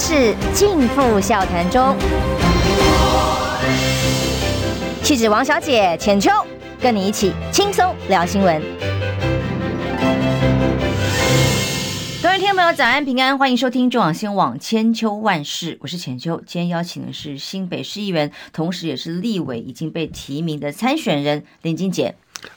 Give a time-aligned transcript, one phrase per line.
[0.00, 1.94] 事尽付笑谈中。
[5.02, 6.30] 气质王小姐浅秋，
[6.80, 8.62] 跟你一起轻松聊新闻。
[12.22, 16.42] 各位听众朋友，早安平安，欢迎收听中广新闻网千秋万事，我是浅秋。
[16.46, 22.14] 今天邀请的是新北市议员，同时也是立委已经被提名的参选人林金杰。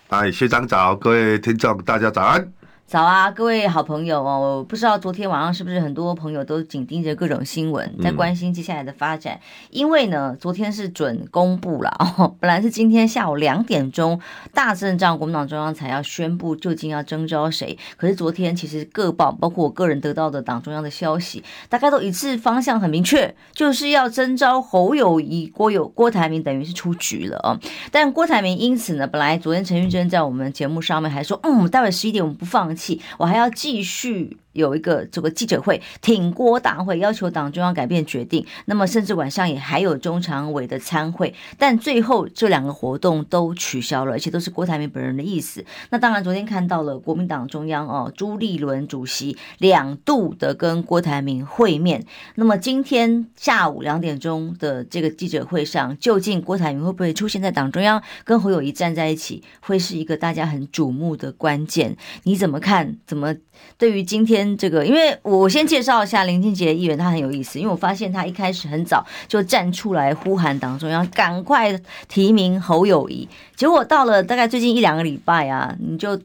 [0.07, 2.53] 哎，学长早，各位听众大家早安。
[2.93, 4.57] 早啊，各位好朋友哦！
[4.59, 9.33] 我不知道昨天晚上是不是很多朋友都紧盯着各种新闻，在关心接下来的发展。
[9.33, 14.21] 嗯、因为呢，昨天是准公布了哦， 本来是今天下午两点钟
[14.53, 17.75] 大阵仗，国民党中央才要宣布究竟要征召谁。
[17.97, 27.59] 可是昨天其实各报，包括我个人得到的党中央的消息，大概都一致方向很明确，就是要征召侯友谊、郭友郭台铭，等于是出局了哦。
[27.91, 32.82] 但郭台铭因此呢，本来昨天陈玉珍在我们节目上面还说，嗯，待会十一点我们不放弃。
[33.19, 34.37] 我还要继续。
[34.53, 38.45] 有一个这个记者会挺郭大会，要求党中央改变决定。
[38.65, 45.63] 那么甚至晚上也还有中常委的参会，但最后这两个活动都取消了，而且都是郭台铭本人的意思。
[45.89, 52.05] 那当然，昨天看到了国民党中央哦，朱立伦主席两度的跟郭台铭会面。
[52.35, 61.97] 那么今天下午两点钟的这个记者会上，究竟郭台铭会不会出现在党中央跟侯友谊站在一起，会是一个大家很瞩目的关键。
[62.23, 62.97] 你怎么看？
[63.05, 63.35] 怎么
[63.77, 64.55] 对于今天？
[64.57, 76.19] 这个，因为我先介绍一下林俊杰议员，他很有意思，因为我发现他一开始很早就站出来呼喊党中央赶快提名侯友谊，结果到了大概最近一两个礼拜啊，你就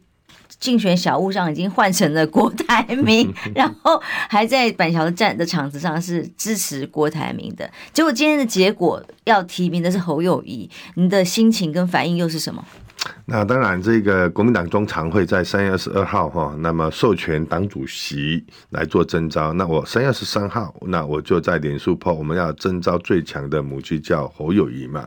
[0.60, 12.64] 竞选小物上已经换成了郭台铭， 然后还在板桥的站的场子上是支持郭台铭的，结果今天的结果要提名的是侯友谊，你的心情跟反应又是什么？
[13.26, 19.52] 那当然，这个国民党中常会在三月二十二号哈，那么授权党主席来做征召。
[19.52, 25.06] 那我三月二十三号，那我就在脸书 po，我们要征召最强的母鸡叫侯友谊嘛。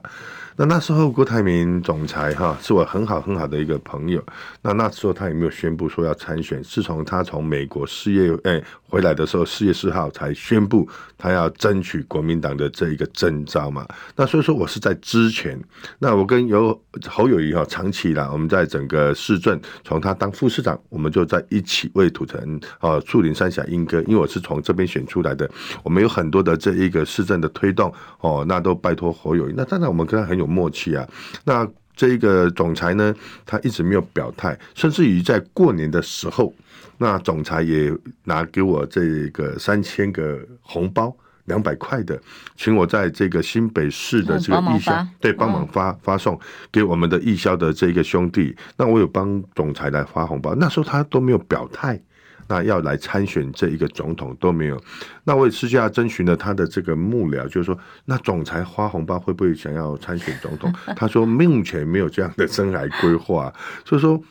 [0.58, 4.22] 那那时候郭台铭总裁哈是我很好很好的一个朋友。
[4.62, 13.88] 那那时候他也没有宣布说要参选，自从他从美国四月诶回来的时候，四月四号才宣布他要争取国民党的这一个征召嘛。
[14.17, 15.58] 那所以说我是在之前，
[16.00, 25.50] 那我跟有侯友宜哈长期以来我们在整个市政，从他当副市长，我们就在一起为土城啊树林三峡莺歌，因为我是从这边选出来的，
[25.82, 29.54] 我们有很多的这一个市政的推动哦，那都拜托侯友宜。
[29.56, 30.41] 那当然我们跟他很。
[30.42, 31.08] 有默契啊，
[31.46, 33.14] 那这个总裁呢，
[33.46, 36.52] 他一直没有表态，甚至于在过年的时候，
[36.98, 37.94] 那总裁也
[38.24, 41.16] 拿给我这个三千个红包，
[41.46, 42.20] 两百块的，
[42.56, 46.40] 请我在这个新北市的这个义消，对，帮忙发发送
[46.72, 48.56] 给我们的义消的这个兄弟。
[48.78, 52.02] 那我有帮总裁来发红包，那时候他都没有表态。
[52.52, 54.78] 那要来参选这一个总统都没有，
[55.23, 60.70] 那我也私下征询了他的这个幕僚，就是说，那总裁发红包会不会想要参选总统？
[60.98, 63.54] 他说目前没有这样的生涯规划，
[63.86, 64.22] 所以说，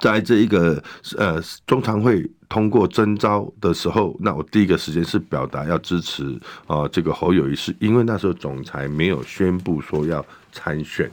[0.00, 0.82] 在这一个
[1.18, 6.24] 呃中常会通过征召的时候，那我第一个时间是表达要支持
[6.66, 11.10] 啊、呃、这个侯友谊，是因为那时候总裁没有宣布说要参选。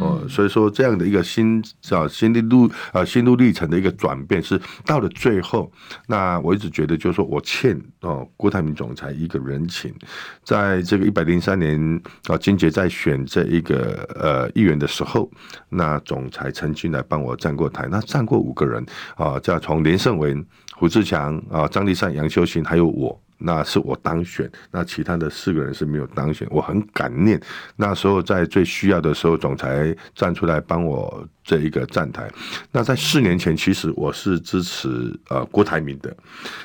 [0.00, 5.70] 哦，所以说这样的一个心啊心路啊心路历程的一个转变是到了最后，
[6.06, 9.94] 那我一直觉得就是说我欠哦郭台铭总裁一个人情，
[10.42, 15.30] 在这个一百零三年啊金杰在选这一个呃议员的时候，
[15.68, 18.84] 那总裁曾经来帮我站过台，那站过五个人
[19.16, 20.44] 啊，叫从连胜文、
[20.74, 23.20] 胡志强啊、张立善、杨修行还有我。
[23.44, 27.40] 那是我当选，那其他的四个人是没有当选，我很感念。
[27.76, 32.28] 那时候在最需要的时候，总裁站出来帮我这一个站台。
[32.72, 36.14] 那在四年前，其实我是支持呃郭台铭的。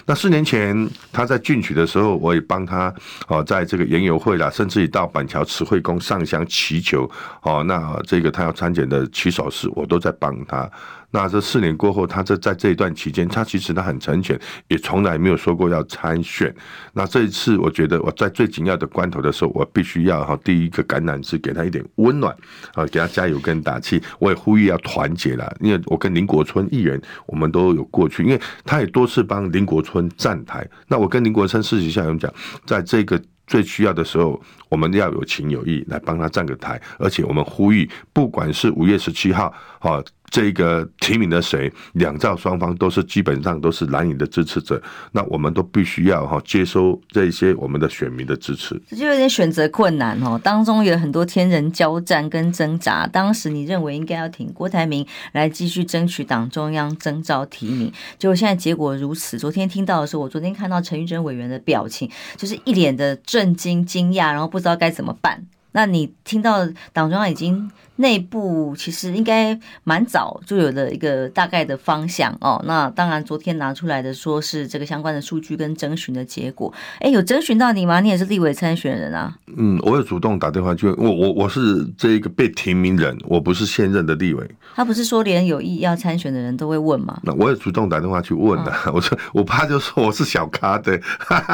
[0.06, 2.94] 那四年前他在进取的时候，我也帮他
[3.28, 7.10] 哦，在这个研游会啦，甚至于到板桥慈惠宫上香祈求
[7.44, 10.70] 哦，那这个他要参选的起手式，我都在帮他。
[11.12, 16.56] 那这四年过后，他这在这一段期间，他其实他很成全，也从来没有说过要参选。
[16.94, 22.32] 那这一次，我觉得我在最紧要的关头的时候，我必须要哈第一个橄榄枝给他一点温暖
[22.76, 24.00] 啊，给他加油跟打气。
[24.20, 30.66] 我也呼吁要团结了，因为我跟林国春议员我们都有过去，因为他也多次帮林国春站台。
[30.88, 32.34] 那我跟林国春私底下有讲，
[32.66, 33.22] 在这个。
[33.50, 34.40] 最需要的时候，
[34.70, 44.80] 我们要有情有义来帮他站个台，而且我们呼吁，不管是五月十七号，哈，这个提名的谁，两造双方都是基本上都是蓝营的支持者，
[45.12, 48.80] 那我们都必须要哈接收这些我们的选民的支持。
[48.88, 53.08] 这就有点选择困难哦，当中有很多天人交战跟挣扎。
[53.08, 59.40] 当时你认为应该要挺郭台铭来继续争取党中央征召提名，结果现在结果如此。
[59.40, 62.08] 昨天听到的时候，我昨天看到陈玉珍委员的表情，
[62.38, 65.46] 就是一脸的震惊、惊讶，然后不不知道该怎么办。
[65.72, 72.62] 那你听到党中央已经内部其实应该蛮早就有了一个大概的方向哦。
[72.66, 78.02] 那当然，昨天拿出来的说是这个相关的数据跟征询的结果，哎，有征询到你吗？
[78.02, 79.36] 你也是立委参选人啊。
[79.58, 84.50] 嗯，我有主动打电话去，我我我是这一个被提名人，我不是现任的立委。
[84.76, 87.20] 他不是说连有意要参选的人都会问吗？
[87.24, 91.00] 那我也主动打电话去问的，哦、 我说我怕就说我是小咖的，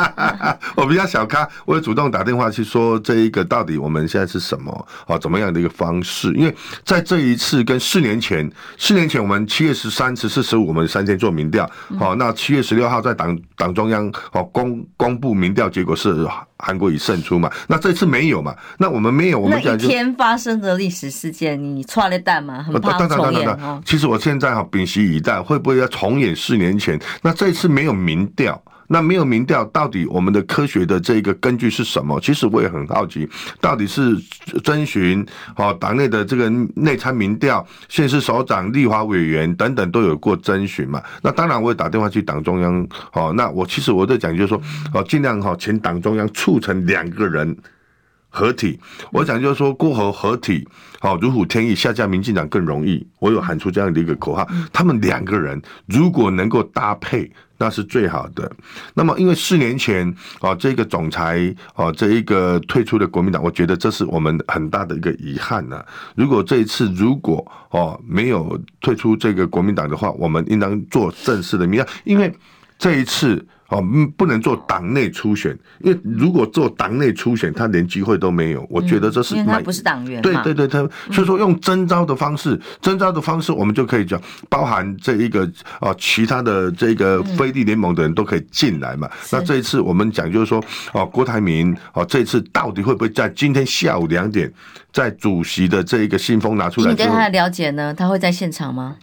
[0.77, 4.05] 我比较小咖，我也主动打电话去说这一个到底我们。
[4.05, 5.17] 现在是什么啊？
[5.17, 6.31] 怎么样的一个方式？
[6.35, 16.27] 因为在这一次跟四年前，四年前我们七月十三、十四、十五，我们三天做民调，好，那七月十六号在党党中央哦公公布民调结果是
[16.57, 17.49] 韩国已胜出嘛？
[17.67, 18.55] 那这次没有嘛？
[18.77, 22.63] 那我们没有，我们讲一天发生的历史事件，你错了蛋吗？
[22.63, 23.81] 很怕重演哦。
[23.85, 26.99] 其实我现在哈屏息以待，会不会要重演四年前？
[27.21, 28.61] 那这次没有民调。
[28.87, 32.19] 那没有民调，到底我们的科学的这个根据是什么？
[32.19, 33.27] 其实我也很好奇，
[33.59, 34.15] 到底是
[34.63, 41.01] 遵循哦党内的这个内参民调，县市首长、立法委员等等都有过征询嘛？
[41.21, 43.33] 那当然我也打电话去党中央哦。
[43.35, 44.61] 那我其实我在讲就是说
[44.93, 47.55] 哦，尽量哈请党中央促成两个人
[48.35, 48.77] 合体。
[49.11, 50.67] 我讲就是说郭侯合体，
[50.99, 53.07] 好如虎添翼，下架民进党更容易。
[53.19, 57.31] 我有喊出这样的一个口号，他们两个人如果能够搭配。
[57.57, 58.51] 那是最好的。
[58.93, 65.81] 那么，因为四年前啊，这个总裁啊，这一个退出的国民党，我觉得这是我们很大的一个遗憾呐。
[66.15, 72.29] 如果这一次如果哦没有退出这个国民党的话，我们应当做正式的民调，因为
[72.77, 73.47] 这一次。
[73.69, 73.83] 哦，
[74.15, 78.65] 不能做党内初选，因为如果做党内初选，他连机会都没有。
[78.69, 80.21] 我觉得这是，因为他不是党员。
[80.21, 80.79] 对对对，他
[81.11, 85.49] 所以说用征召的方式，征召的方式，我们就可以讲，包含这一个
[85.81, 89.09] 哦，其他的这个非立联盟的人都可以进来嘛。
[89.31, 90.63] 那这一次我们讲就是说，
[90.93, 94.51] 哦，郭台铭哦，这一次到底会不会在今天下午两点，
[94.93, 96.91] 在主席的这一个信封拿出来？
[96.91, 97.93] 你对他的了解呢？
[97.93, 98.97] 他会在现场吗？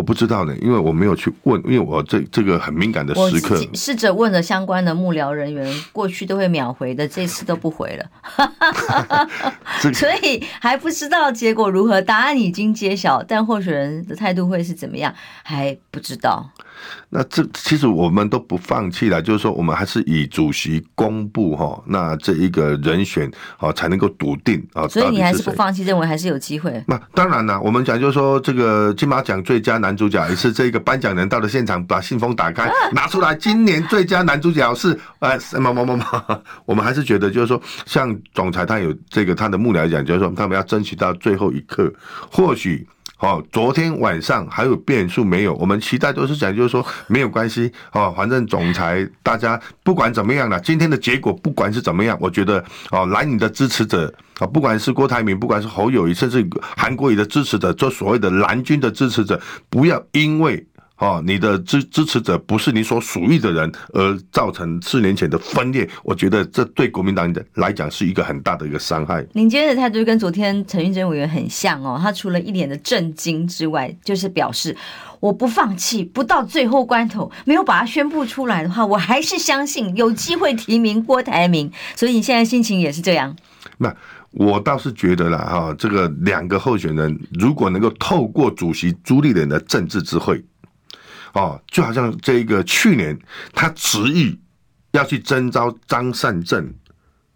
[0.00, 3.60] 我不知道呢，因为我没有去问，因为我这这个很敏感的时刻。
[3.74, 8.10] 试着问了相关的幕僚人员，过去都会秒回的，这次都不回了，
[9.92, 12.00] 所以还不知道结果如何。
[12.00, 16.50] 答案已经揭晓，但候选人的态度会是怎么样，还不知道。
[17.08, 24.86] 那这其实我们都不放弃了，就是说我们还是以主席公布哈，那这一个人选啊才能够笃定啊。
[24.88, 26.82] 所以你还是不放弃，认为还是有机会。
[26.86, 36.42] 那当然了，我们讲就是说这个金马奖最佳男主角也是这个颁奖人到了现场，把信封打开拿出来，今年最佳男主角是呃什么什么什么。
[36.64, 41.92] 我们还是觉得就是说，像总裁他有这个他的幕僚讲，就是说他们要争取到最后一刻，
[42.30, 42.86] 或许。
[43.20, 45.54] 哦，昨天晚上还有变数没有？
[45.54, 60.66] 我们期待都是讲，就是说没有关系哦，反正总裁大家不管怎么样了，今天的结果不管是怎么样，我觉得哦，蓝营的支持者啊，不管是郭台铭，不管是侯友谊，甚至韩国瑜的支持者，做所谓的蓝军的支持者，不要因为。
[61.00, 69.26] 哦，你的支支持者不是你所属意的人，而造成四年前的分裂，我觉得这对国民党来讲是一个很大的一个伤害。
[69.32, 74.76] 您今天的态度跟昨天陈玉珍委员很像哦，他除了一脸的震惊之外，就是表示
[75.20, 81.72] 我不放弃，不到最后关头没有把它宣布出来的话，我还是相信有机会提名郭台铭。
[81.96, 83.34] 所以你现在心情也是这样？
[83.78, 83.90] 那
[84.32, 90.44] 我倒是觉得啦，哈，这个两个候选人如果能够透过主席朱立伦的政治智慧。
[91.32, 93.18] 哦，就好像这个去年
[93.52, 94.38] 他执意
[94.92, 96.72] 要去征召张善政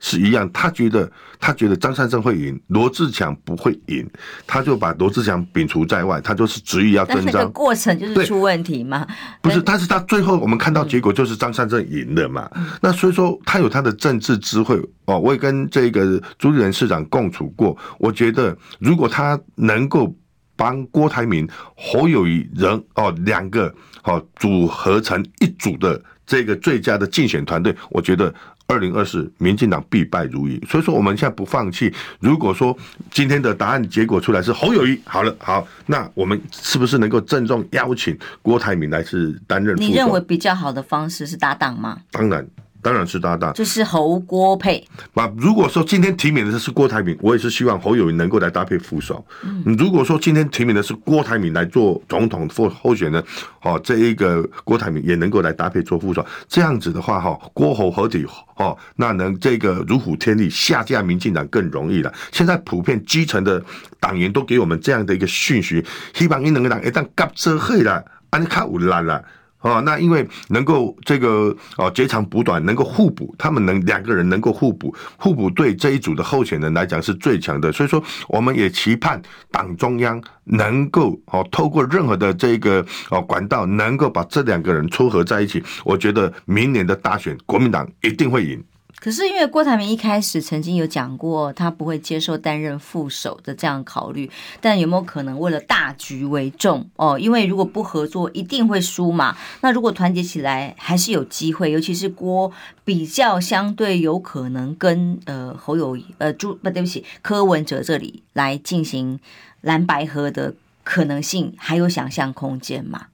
[0.01, 4.07] 是一样，他觉得他觉得张善政会赢，罗志强不会赢，
[4.47, 7.33] 他就把罗志强摒除在外，他就是执意要征召。
[7.33, 9.07] 这个过程就是出问题嘛？
[9.41, 12.51] 不是，但是他最后我们看到结果就是张善政赢了嘛？
[12.57, 15.19] 嗯、那所以说他有他的政治智慧哦。
[15.19, 20.15] 我也跟这个朱立伦市长共处过，我觉得如果他能够。
[20.57, 28.33] 帮郭台铭、侯友谊人哦两个哦组合成一组的这个最佳的竞选团队，我觉得
[28.67, 30.63] 二零二四民进党必败如意。
[30.69, 31.93] 所以说我们现在不放弃。
[32.21, 32.77] 如果说
[33.11, 39.77] 今天的答案结果出来是侯友谊，好了好，那我们是不是能够郑重邀请郭台铭来是担任？
[39.77, 42.01] 你认为比较好的方式是搭档吗？
[42.11, 42.47] 当然。
[42.85, 44.87] 当然是搭档，就是侯郭配。
[45.15, 49.25] 那如果说今天提名的是郭台铭，我也是希望侯友宜能够来搭配副手。
[49.43, 53.25] 嗯，如果说今天提名的是郭台铭来做总统或候选人，
[53.63, 58.27] 哦，这一个郭台铭也能够来搭配做副手，这样子的话，哈，郭侯合体，
[58.57, 62.13] 哦，那能这个如虎添翼，下架民进党更容易了。
[62.33, 63.65] 现在普遍基层的
[63.99, 69.25] 党员都给我们这样的一个讯息，希望你能够让一旦夹这黑了，安尼卡有烂了。
[69.65, 77.73] 哦，那因为能够这个哦截长补短，能够互补，他们能两个人能够互补，互补对这一组的候选人来讲是最强的。
[77.73, 85.65] 所以说，我们也期盼党中央能够哦透过任何的这个哦管道，能够把这两个人撮合在一起。
[85.83, 88.63] 我觉得明年的大选，国民党一定会赢。
[89.05, 94.31] 可是因为郭台铭一开始曾经有讲过，他不会接受担任副手的这样考虑，
[94.63, 97.19] 但有没有可能为了大局为重哦？
[97.19, 99.37] 因为如果不合作，一定会输嘛。
[99.61, 101.71] 那如果团结起来，还是有机会。
[101.71, 102.51] 尤其是郭
[102.83, 109.21] 比较相对有可能跟呃侯友呃朱不对不起柯文哲这里来进行
[109.61, 113.09] 蓝白合的可能性还有想象空间嘛？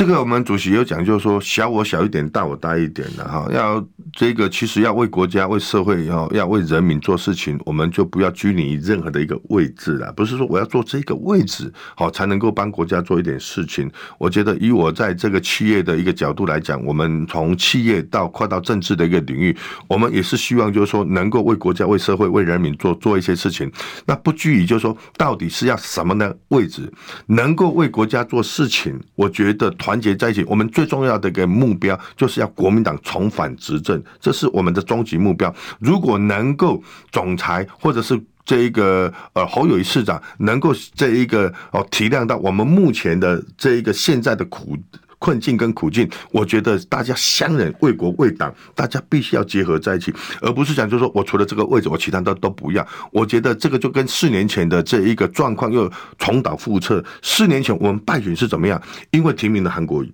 [0.00, 3.46] 这个我们主席有讲，就是说小我小一点，大我大一点的哈。
[3.52, 10.10] 要这个其实要为国家、为社会、要要为人民做事情，我们就不要拘泥于任何的一个位置了。
[10.12, 13.90] 不是说我要做这个位置，好才能够帮国家做一点事情。
[14.16, 19.54] 我觉得以我在这个企业的一个角度来讲，我们从企业到跨到政治的一个领域，
[19.86, 23.70] 我们也是希望就是说能够为国家、为社会、为人民做做一些事情。
[24.06, 26.90] 那不拘于就是说到底是要什么呢位置，
[27.26, 29.70] 能够为国家做事情，我觉得。
[29.89, 35.52] 团团结在一起，我们最重要的一个目标就是要国民党重返执政，这是我们的终极目标。
[35.80, 36.80] 如果能够
[37.10, 44.76] 总裁或者是这一个呃侯友谊市长能够这一个哦体谅到我们目前的这一个现在的苦
[45.20, 52.84] 困境跟苦境，我觉得大家相忍为国为党，大家必须要结合在一起，而不是讲就是说我除了这个位置，我其他的都不要。
[53.12, 57.04] 我觉得这个就跟四年前的这一个状况又重蹈覆辙。
[57.22, 58.82] 四年前我们败选是怎么样？
[59.10, 60.12] 因为提名的韩国瑜。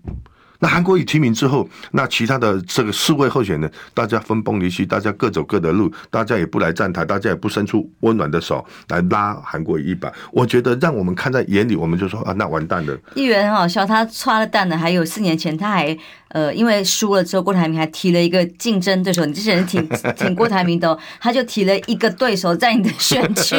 [0.59, 10.13] 那韩国瑜提名之后，那其他的这个四位候选人，大家分崩离析，大家各走各的路，大家也不来站台，大家也不伸出温暖的手来拉韩国瑜一把。
[10.33, 12.97] 我觉得让我们看在眼里，我们就说啊，那完蛋了。
[13.15, 15.97] 议员很好笑，他抓了蛋的，还有四年前他还。
[16.29, 23.55] 呃，因为输了之后，郭台铭还提了一个竞争对手，你这些人挺 挺郭台铭的，哦，他就提了一个对手在你的选区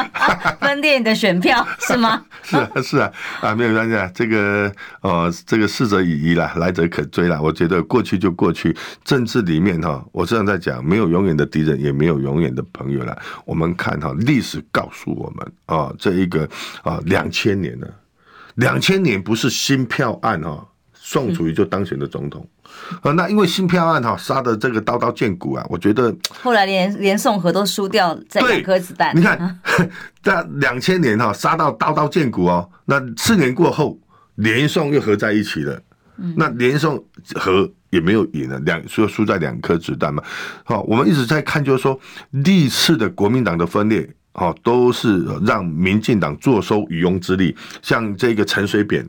[0.60, 2.24] 分裂你的选票，是吗？
[2.42, 7.40] 是啊，是啊，啊，没有关系啊，这个呃，这个逝者已矣了，来者可追了。
[7.40, 13.16] 我觉得过去就过去，政治里面哈，我这样在讲，没有永远的敌人，也没有永远的朋友了。
[13.44, 16.48] 我们看哈，历史告诉我们啊，这一个
[16.82, 17.86] 啊，两千年了，
[18.54, 20.66] 两千年不是新票案哈。
[21.10, 22.46] 宋楚瑜就当选的总统，
[23.02, 29.12] 啊，那因为新票案哈杀的这个刀刀见骨啊，我觉得后来连连宋和都输掉这两颗子弹。
[29.16, 29.60] 你看，
[30.22, 33.98] 在两千年哈杀到刀刀见骨哦，那四年过后
[34.36, 35.82] 连宋又合在一起了，
[36.36, 40.22] 那连宋和也没有赢了，两输输在两颗子弹嘛。
[40.62, 41.98] 好，我们一直在看，就是说
[42.30, 49.04] 历次的国民党的分裂，好都是让民进党坐收渔翁之利，像这个陈水扁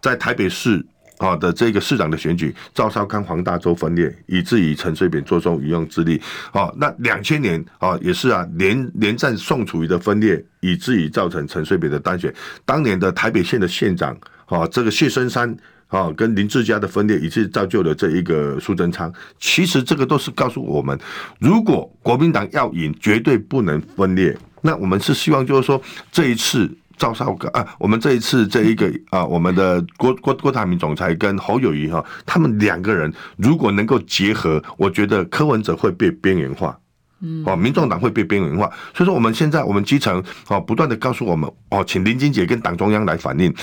[0.00, 0.82] 在台北市。
[1.22, 6.20] 好的，这个市长的选举，赵少康黄大洲分裂，以至于陈水扁坐收渔翁之利。
[6.50, 12.34] 好，那两千年啊，也是啊，连连战宋楚瑜的分裂，以至于造成陈水扁的单选。
[12.64, 19.12] 当年的台北县的县长，啊，这个谢深山，啊，跟林志嘉的分裂，以致造就了这一个苏贞昌。
[19.38, 20.98] 其实这个都是告诉我们，
[21.38, 24.36] 如果国民党要赢，绝对不能分裂。
[24.60, 26.68] 那我们是希望，就是说这一次。
[26.96, 36.78] 赵少康啊，我们这一次这一个啊，我们的郭郭郭台铭总裁跟侯友谊哈，他们两个人如果能够结合，我觉得柯文哲会被边缘化。
[37.22, 43.54] 嗯，哦，民众党会被边缘化，所以说我们现在我们基层哦，不断的告诉我们哦，请林金杰跟党中央来反映，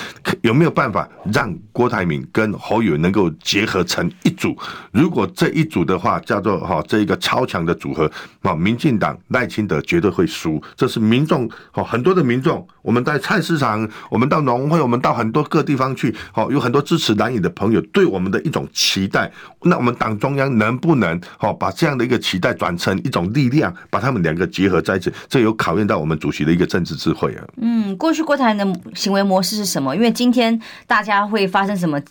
[0.42, 4.58] 有没有办法让郭台铭跟侯友能够结合成一组？
[4.94, 8.10] 如果这一组的话，叫做哈这一个超强的组合，
[8.44, 19.30] 啊，民进党赖清德绝对会输，这是民众哦很多的民众，我们在菜市场，我们到农会，我们到很多各地方去，哦，有很多支持蓝营的朋友对我们的一种期待，
[19.64, 23.49] 那我们党中央能不能哦把这样的一个期待转成一种力？
[23.50, 27.44] 力量把他们两个结合在一起，这有考验到我们主席的一个政治智慧啊。
[27.58, 29.96] 嗯，过去郭台铭的行为模式是什么？
[29.96, 32.02] 因为今天大家会发生什么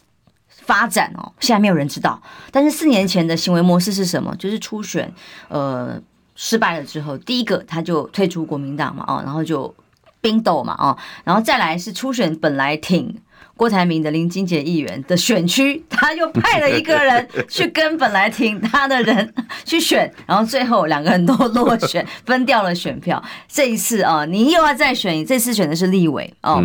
[0.48, 1.32] 发展哦？
[1.40, 2.20] 现在没有人知道。
[2.50, 4.34] 但是四年前的行为模式是什么？
[4.36, 5.12] 就是初选
[5.48, 6.00] 呃
[6.34, 9.74] 失败了之后，第一个他就退出国民党嘛，哦，然后就
[10.20, 13.16] 冰斗嘛，哦，然后再来是初选本来挺
[13.58, 19.34] 郭台铭的林金杰议员的选区，他又派了一个人去跟本来挺他的人
[19.64, 23.20] 去选，然后最后两个人都落选，分掉了选票。
[23.48, 26.62] 这一次啊，你又要再选，这次选的是立委哦，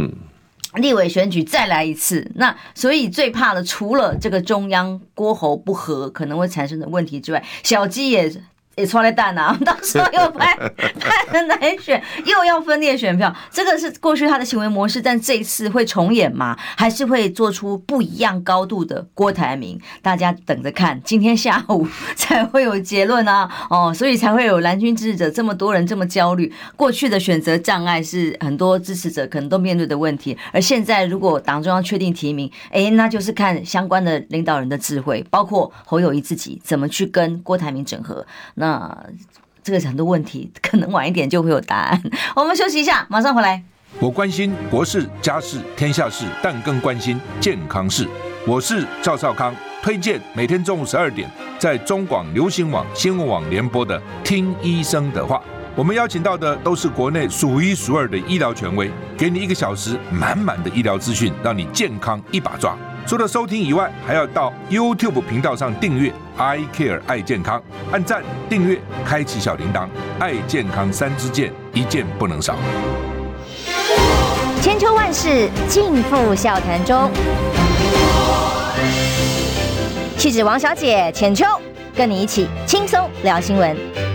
[0.76, 2.32] 立委选举再来一次。
[2.36, 8.32] 那所以最怕的，除了这个中央郭侯不和可能会产生的问题之外，小鸡也。
[8.76, 9.56] 也出来蛋啊！
[9.64, 10.56] 到时候又派
[11.00, 16.58] 派人来选，又要分裂选票，这个是过去他的行为模式，但这一次会重演吗？
[16.76, 19.80] 还是会做出不一样高度的郭台铭？
[20.02, 23.50] 大家等着看，今天下午才会有结论啊！
[23.70, 26.52] 哦，所以才会有蓝军支持者这么多人这么焦虑。
[26.76, 38.26] 过去的选择障碍是很多支持者可能都面对的问题，而现在如果党中央确定提名，哎，那就是看相关的领导人的智慧，包括侯友谊自己怎么去跟郭台铭整合。
[38.64, 38.98] 那
[39.62, 42.02] 这个很多问题， 可能晚一点就会有答案。
[42.34, 43.62] 我们休息一下，马上回来。
[44.00, 48.08] 我关心国事、家事、天下事，但更关心健康事。
[48.48, 51.30] 我是赵少康，推荐每天中午十二点
[51.60, 55.38] 在中广流行网、新闻网联播的《听医生的话》。
[55.76, 62.78] 我们邀请到的都是国内数一数二的医疗权威，给你一个小时满满的医疗资讯，让你健康一把抓。
[63.06, 69.88] 除了收听以外，还要到 YouTube 频道上订阅 I Care 爱健康，按赞、订阅、开启小铃铛，
[70.20, 72.56] 爱健康三支箭，一件不能少。
[74.62, 77.12] 千秋万世尽付笑谈中，
[80.18, 81.46] 气质王小姐浅秋，
[81.94, 84.13] 跟你一起轻松聊新闻。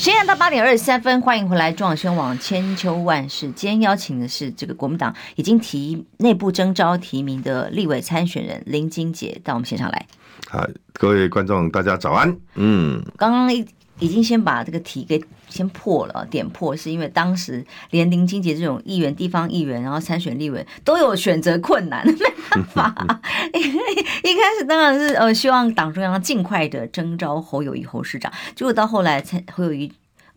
[0.00, 3.52] 时间到八点二十三分，欢迎回来中广新闻网千秋万世。
[3.52, 10.06] 今天邀请的是这个国民党已经提内部征召提名的立委参选人林金杰到我们现场来。
[10.48, 12.34] 好，各位观众，大家早安。
[12.54, 13.62] 嗯，刚刚已
[14.00, 22.14] 已经先把这个题给先破了，点破是因为当时连林清杰这种议员、地方议员，然后参选立委都有选择困难，没
[22.50, 23.20] 办法。
[23.52, 29.92] 一开始当然是呃希望党中央尽快的征召侯友谊侯市长，结果到后来才侯友谊。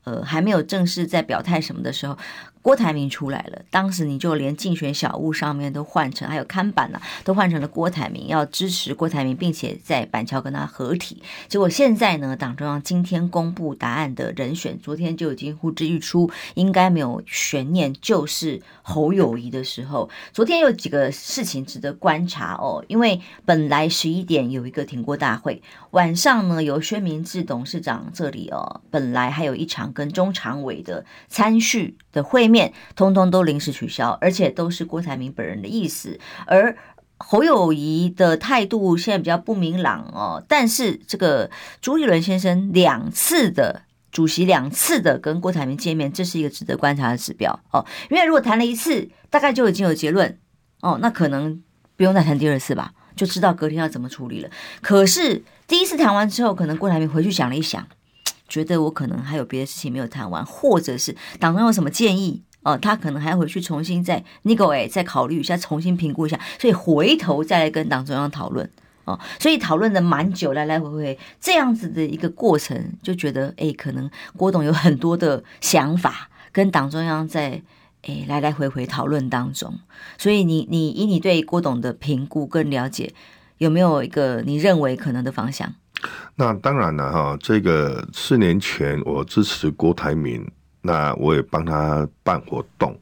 [0.06, 2.18] 呃，还没有正式在表态什么的时候。
[2.64, 11.22] 郭台铭出来了，当时你就连竞选小物上面都换成，还有看板呐、啊，都换成了郭台铭，要支持郭台铭，并且在板桥跟他合体。
[11.50, 20.10] 结果现在呢，党中央今天公布答案的人选，昨天就已经呼之欲出，应该没有悬念，就是侯友谊的时候。
[20.32, 32.53] 昨天有几个事情值得观察哦，因为本来十一点有一个挺过大会，晚上呢由薛明志董事长这里哦，本来还有一场跟中常委的参叙的会面。
[32.54, 36.20] 面通通都临时取消，而且都是郭台铭本人的意思。
[36.46, 36.78] 而
[37.18, 40.44] 侯友宜的态度现在比较不明朗哦。
[40.48, 41.50] 但是这个
[41.82, 47.84] 朱立伦先生两次的主席两次的跟郭台铭见面，这是一个值得观察的指标哦。
[48.12, 50.38] 因为如果谈了一次，大概就已经有结论
[50.82, 51.62] 哦，那可能
[51.98, 54.50] 不用再谈第二次吧，就知道隔天要怎么处理了。
[54.82, 57.88] 可是第一次谈完之后，可能郭台铭回去想了一想。
[58.54, 68.70] 觉得我可能还有别的事情没有谈完，或者是党中有什么建议哦，他可能还要回去重新再那个哎，再考虑一下，重新评估一下，所以回头再来跟党中央讨论
[69.06, 77.60] 哦，所以讨论的蛮久，来来回回这样子的一个过程，就觉得哎，可能郭董有很多的想法，跟党中央在
[78.04, 79.80] 哎来来回回讨论当中，
[80.20, 83.16] 所以你你以你对郭董的评估跟了解，
[83.58, 85.74] 有没有一个你认为可能的方向？
[86.36, 90.46] 那当然了哈，这个四年前我支持郭台铭，
[90.82, 93.00] 那我也帮他办活动。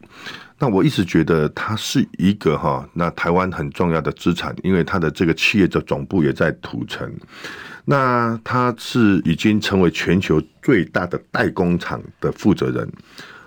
[0.59, 7.11] 那我一直觉得他是一个哈，那台湾很重要的资产，因为他的这个企业的总部也在土城。
[7.85, 12.87] 那他是已经成为全球最大的代工厂的负责人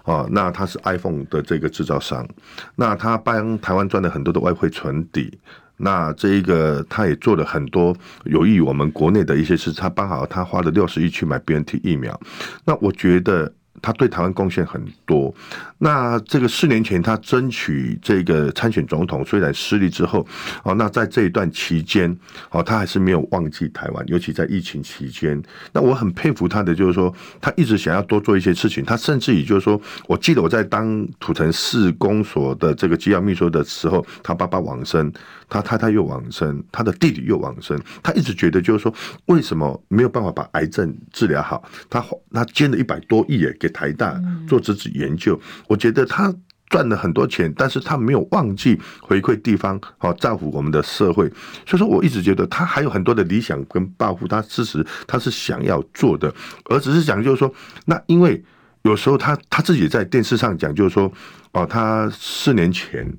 [0.03, 0.27] 啊。
[0.31, 2.27] 那他是 iPhone 的这个制造商，
[2.75, 5.39] 那他帮台湾赚了很多的外汇存底。
[5.77, 9.73] 那这一个，他也做了很多有益于我们国内的一些事。
[9.73, 12.21] 他刚好他花了六十亿去买 BNT 疫苗，
[12.65, 13.53] 那我觉得。
[13.83, 15.35] 他对台湾贡献很多。
[15.79, 20.27] 那这个四年前他争取这个参选总统，虽然失利之后，
[20.63, 22.17] 哦，那在这一段期间，
[22.51, 25.43] 哦，他还是没有忘记台湾，尤其在疫情期间。
[25.73, 28.85] 那我很佩服他的，就是说他一直想要多做一些事情。
[28.85, 35.13] 他甚至于就是说，我记得我在当土城市公所的这个机要秘书的时候，他爸爸往生，
[35.49, 37.79] 他太太又往生，他的弟弟又往生。
[38.03, 38.95] 他一直觉得就是说，
[39.27, 41.63] 为什么没有办法把癌症治疗好？
[41.91, 43.75] 他他捐了一百多亿诶给。
[43.75, 44.15] 台大
[44.47, 46.33] 做自己研究，我觉得他
[46.69, 51.29] 赚了很多钱，但是他没有忘记回馈地方，好造福我们的社会。
[51.67, 56.33] 所以说，我一直觉得他还有很多的理想跟抱负，他事实他是想要做的，
[56.67, 57.53] 而只是讲就是说，
[57.85, 58.41] 那因为
[58.83, 61.13] 有时候他他自己在电视上讲，就是说
[61.51, 63.13] 哦，他四年前。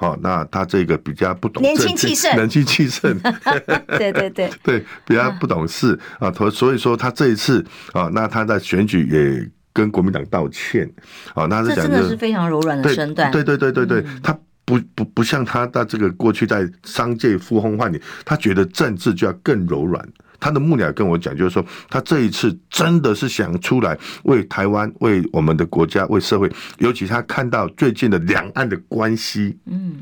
[0.00, 3.18] 哦，那他这个比较不懂年轻气盛，年轻气盛，
[3.98, 6.30] 对对对 对，比较不懂事啊。
[6.30, 10.90] 所所以说他这一次啊，那他在选举也跟国民党道歉
[11.34, 11.46] 啊。
[11.46, 20.06] 那是讲真的是非常柔软的身段，对对对对对，他不不不像他的这个过去在商界呼风唤雨，他觉得政治就要更柔软。
[20.40, 29.96] 他的幕僚跟我讲，就是说他这一次真的是想出来为台湾、为我们的国家、为社会，尤其他看到最近的两岸的关系，嗯，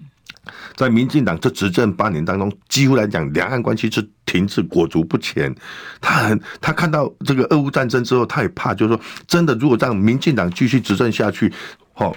[0.75, 5.55] 在民进党这执政八年当中，几乎来讲两岸关系是停滞、裹足不前。
[6.01, 11.53] 他很，他看到这个俄乌战争之后，他也怕，就是说真的，如果让民进党继续执政下去，
[11.95, 12.15] 哦，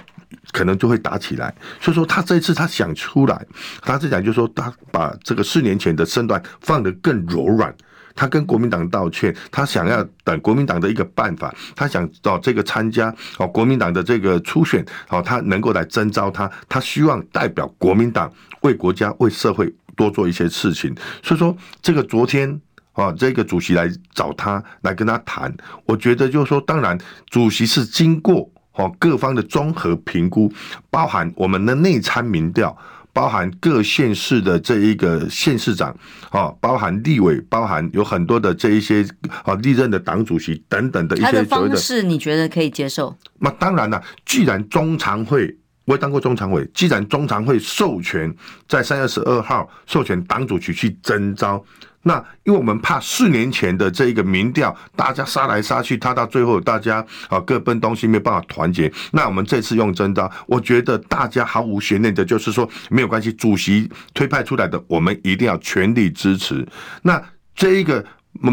[0.52, 1.54] 可能就会打起来。
[1.80, 3.46] 所以说他这一次他想出来，
[3.82, 7.74] 他是讲就是说他把这个四年前的身段放得更柔软。
[8.14, 20.94] 他跟国民党道歉，他想要等国民党的一个办法，他想找这个参加哦国民党的这个初选哦，他能够来征召他，他希望代表国民党为国家为社会多做一些事情。
[21.22, 22.60] 所以说，这个昨天
[22.92, 25.54] 啊，这个主席来找他来跟他谈，
[25.86, 30.52] 我觉得就是说，当然主席是经过哦各方的综合评估，
[30.90, 32.76] 包含我们的内参民调。
[33.12, 35.94] 包含各县市的这一个县市长，
[36.30, 39.06] 啊，包含立委，包含有很多的这一些
[39.44, 41.26] 啊历任的党主席等等的一些。
[41.26, 43.16] 他的方式你觉得可以接受？
[43.38, 45.56] 那当然了，既然中常会。
[45.86, 48.32] 我也当过中常委，既然中常会授权
[48.68, 51.60] 在三月十二号授权党主席去征召，
[52.02, 58.90] 那因为我们怕四年前的这一个民调，大家杀来杀去，他到最后大家啊各奔东西，没有办法团结。
[59.12, 66.66] 那我们这次用真刀，我觉得大家毫无悬念的，就是说没有关系，主席推派出来的，我们一定要全力支持。
[67.02, 67.22] 那
[67.54, 68.04] 这一个，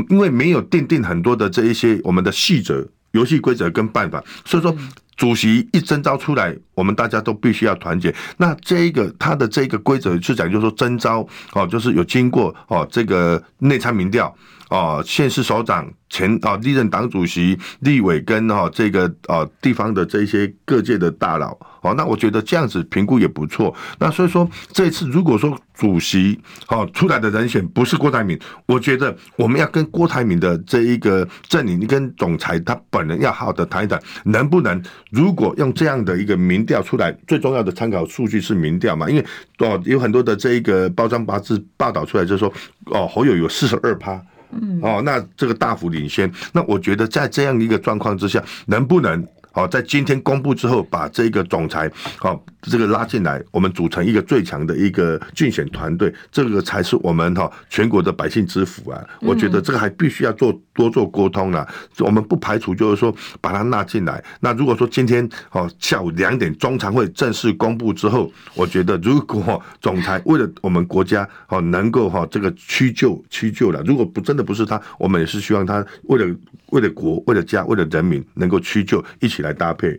[0.10, 4.75] 因为没有订定很多的这一些我们的细则、游戏规则跟办法，所以说。
[5.17, 8.13] 主席一征召出来，我们大家都必须要团结。
[8.38, 14.34] 那这一个他的这个规则是讲，就是说征召哦，就是有经过哦这个内参民调
[14.69, 23.73] 哦，县市首长前哦历任党主席、立委跟哦这个哦地方的这些各界的大佬哦，那我觉得这样子评估也不错。
[23.99, 34.84] 那所以说这次如果说主席哦出来的人选不是郭台铭，我觉得我们要跟郭台铭的这一个阵营跟总裁他本人要好好的谈一谈，能不能。
[35.12, 39.10] 如果用这样的一个民调出来，最重要的参考数据是民调嘛？
[39.10, 39.25] 因为
[39.60, 42.51] 哦，有很多的这一个包装杂志报道出来，就是说
[42.86, 46.31] 哦，侯友有四十二趴，嗯，哦，那这个大幅领先。
[46.51, 49.25] 那我觉得在这样一个状况之下，能不能？
[49.51, 59.03] 好，在今天公布之后，把这个总裁好这个拉进来，我们组成一个最强的一个竞选团队，这个才是我们哈全国的百姓之福啊！
[59.21, 61.67] 我觉得这个还必须要做多做沟通啊。
[61.99, 64.23] 我们不排除就是说把他纳进来。
[64.41, 76.36] 那如果说今天好下午两点中常会正式公布之后，我觉得如果总裁为了我们国家好能够哈这个屈就屈就了，如果不真的不是他，我们也是希望他为了
[76.67, 79.47] 为了国为了家为了人民能够屈就一起来。
[79.47, 79.97] 来搭配，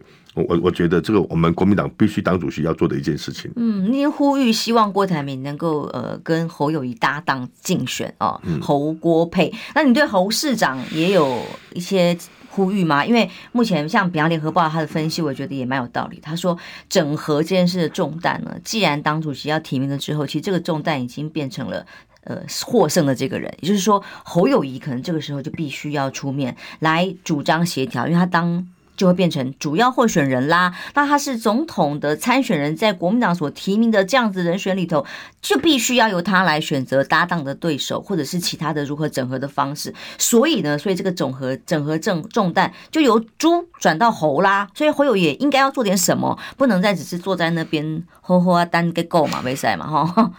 [0.49, 3.51] 我我觉得这个我们国民党必须党主席要做的一件事情。
[3.57, 9.53] 嗯，您呼吁希望郭台铭能够呃跟侯友谊搭档竞选啊，侯郭配。
[9.75, 11.41] 那你对侯市长也有
[11.75, 12.17] 一些
[12.51, 13.05] 呼吁吗？
[13.05, 16.19] 因为目前像比方联合报他的分析，我觉得也蛮有道理。
[16.21, 16.57] 他说
[16.89, 21.87] 整合这件事的重担呢，既然党主席要提名了之后，其实这个重担已经变成了
[22.25, 28.67] 呃获胜的这个人，也就是说侯友谊可能这个时候就必须要出面来主张协调，因为他当。
[28.99, 30.75] 就会变成主要候选人啦。
[30.95, 35.07] 那他是总统的参选人，在国民党所提名的这样子人选里头，
[35.41, 39.95] 就必须要由他来选择搭档的对手，或者是其他的如何整合的方式。
[40.19, 44.69] 所以呢，所以这个总和整合重重担就由猪转到侯啦。
[44.75, 50.33] 所以侯友宜应该要做点什么，不能再只是坐在那边呵呵啊单个够嘛，没赛嘛哈。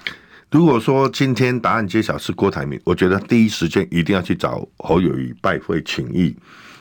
[0.51, 6.35] 如果说今天答案揭晓是郭台铭，我觉得第一时间一定要去找侯友宜拜会请益。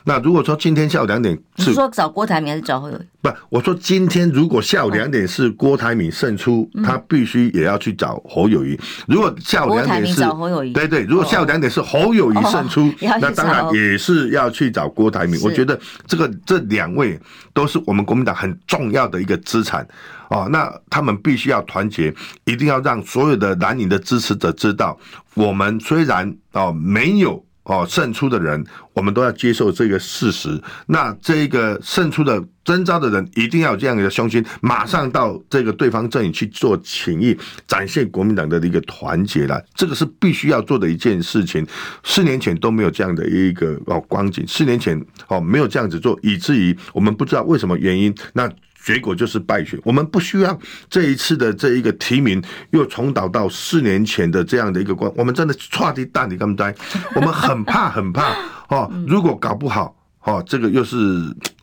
[0.09, 3.03] 那如果说今天下午两点是，是说找郭台铭还是找侯友宜？
[3.21, 8.81] 不，我说今天如果下午两点是郭台铭胜出，他必须也要去找侯友宜。
[9.07, 12.91] 如果下午两点是找侯友宜，对对，如果下午两点是侯友宜胜出，
[13.21, 15.39] 那当然也是要去找郭台铭。
[15.43, 17.21] 我觉得这个这两位
[17.53, 19.87] 都是我们国民党很重要的一个资产
[20.31, 20.49] 哦。
[20.51, 22.15] 那他们必须要团结，
[22.47, 24.99] 一定要让所有的蓝营的支持者知道，
[25.35, 27.45] 我们虽然哦没有。
[27.69, 30.61] 哦，胜出的人，我们都要接受这个事实。
[30.87, 39.63] 那这个胜出的征召的人，一定要有这样的胸襟，马上到这个对方阵营去做请益，展现国民党的一个团结了。
[39.75, 41.67] 这个是必须要做的一件事情。
[42.03, 48.15] 四年前都没有这样的一个哦光景，四年前哦没有这样子做，以至于我们不知道为什么原因。
[48.33, 48.51] 那
[48.85, 49.79] 结果就是败选。
[49.85, 56.75] 我们不需要这一次的这一个提名又重蹈到四年前的这样的一个关，我们真的差的大你干嘛呆？
[57.15, 58.35] 我们很怕很怕
[58.69, 59.95] 哦， 如果搞不好。
[60.25, 60.97] 哦，这个又是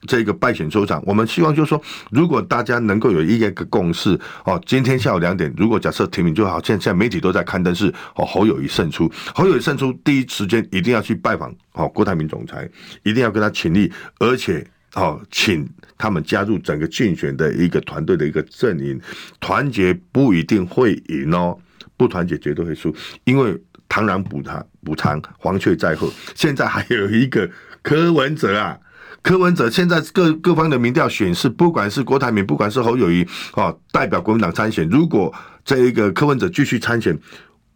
[0.07, 1.03] 这个败选收场。
[1.05, 12.67] 我们希望就是说，如果大家能够有一个共识，哦，今天下午两点，如果假设提名就好，现在媒体都在刊登是哦侯友宜胜出，侯友宜胜出，第一时间一定要去拜访哦郭台铭总裁，
[13.03, 14.65] 一定要跟他请立，而且
[14.95, 18.99] 哦请他们加入整个竞选的一个团队的一个阵营，
[19.39, 21.57] 团结不一定会赢哦，
[21.95, 23.55] 不团结绝对会输，因为
[23.87, 27.49] 螳螂捕蝉捕蝉，黄雀在后，现在还有一个。
[27.85, 28.75] 柯文哲啊，
[29.21, 34.89] 柯文哲现在各各方的民调显示，不管是郭台铭，不管是侯友谊，哦，代表国民党参选。
[34.89, 35.31] 如果
[35.63, 37.15] 这一个柯文哲继续参选，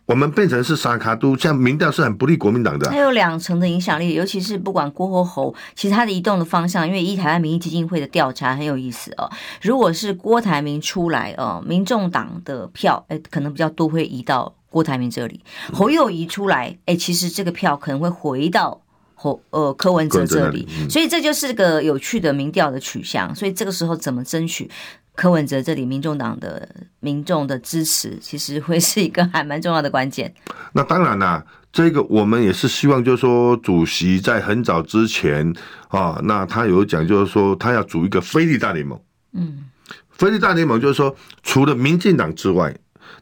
[0.10, 2.90] 我们变成是三脚督，像民调是很不利国民党的。
[2.90, 9.30] 它有两层的影响力，尤其是不管郭或侯，其实它的移动的方向，因为一台湾民意基金会的调查很有意思哦。
[9.62, 15.40] 如果是郭台铭出来哦，民众党的票诶可能比较多会移到郭台铭这里；
[15.72, 18.82] 侯友宜出来，诶其实这个票可能会回到。
[19.22, 23.36] 或呃柯文哲这里，所以这就是个有趣的民调的取向。
[23.36, 24.72] 所以这个时候怎么争取
[25.14, 26.68] 柯文哲这里民众党的
[27.02, 30.34] 民众的支持，其实会是一个还蛮重要的关键。
[30.72, 35.54] 那当然啦，这个我们也是希望，就是说主席在很早之前
[35.90, 38.98] 啊，那他有讲，就是说他要组一个非绿大联盟。
[39.34, 39.66] 嗯，
[40.12, 42.74] 非绿大联盟就是说，除了民进党之外。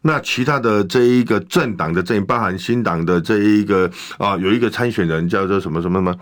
[0.02, 6.16] 那其他的这一个政党的阵营，包含新党的这一个啊，有一个参选人叫做什么什么什么。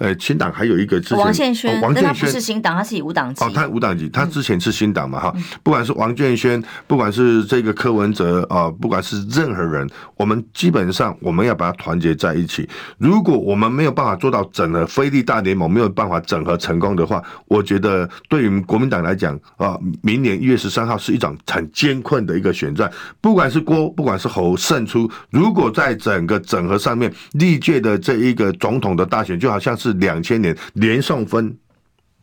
[0.00, 3.44] 呃，新党还有一个之前王建煊，王建煊不是新党，他是以无党籍。
[3.44, 5.34] 哦，他无党籍，他之前是新党嘛哈。
[5.62, 9.86] 不管是王建轩，不管是这个柯文哲啊，不管是任何人，
[10.16, 12.66] 我们基本上我们要把它团结在一起。
[12.96, 22.90] 如果我们没有办法做到整合非利大联盟，没有办法整合成功的话，我觉得对于国民党来讲啊，明年一月十三号是一场很艰困的一个选战。
[23.20, 29.89] 不管是郭，不管是侯胜出，如果在整个整合上面，历届的这一个总统的大选就好像是。
[29.94, 31.56] 两千年连胜分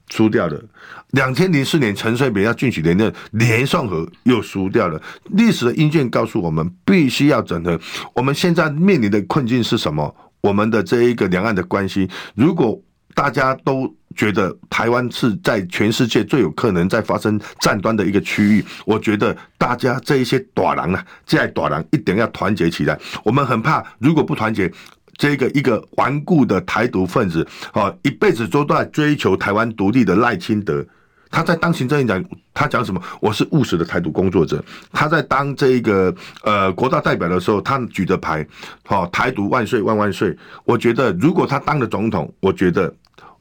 [0.09, 0.63] 输掉了，
[1.11, 5.01] 两千零四年陈水扁要进取连任，连胜和又输掉了。
[5.31, 7.77] 历史的印鉴告诉我们，必须要整合。
[8.13, 10.15] 我们现在面临的困境是什么？
[10.39, 12.79] 我们的这一个两岸的关系，如果
[13.13, 22.97] 大家都觉得台湾是在全世界最有可能在发生战端的一个区域，我觉得大家这一些短人啊，这些大人一定要团结起来。
[23.25, 24.71] 我们很怕，如果不团结。
[25.17, 30.85] 这个一个顽固的台独分子，哦，一辈子都在追求台湾独立的赖清德，
[31.31, 33.01] 他在当行政院长，他讲什么？
[33.19, 34.63] 我是务实的台独工作者。
[34.91, 38.45] 他在当这个呃国大代表的时候，他举着牌，
[38.87, 40.37] 哦，台独万岁万万岁。
[40.65, 42.93] 我觉得如果他当了总统，我觉得。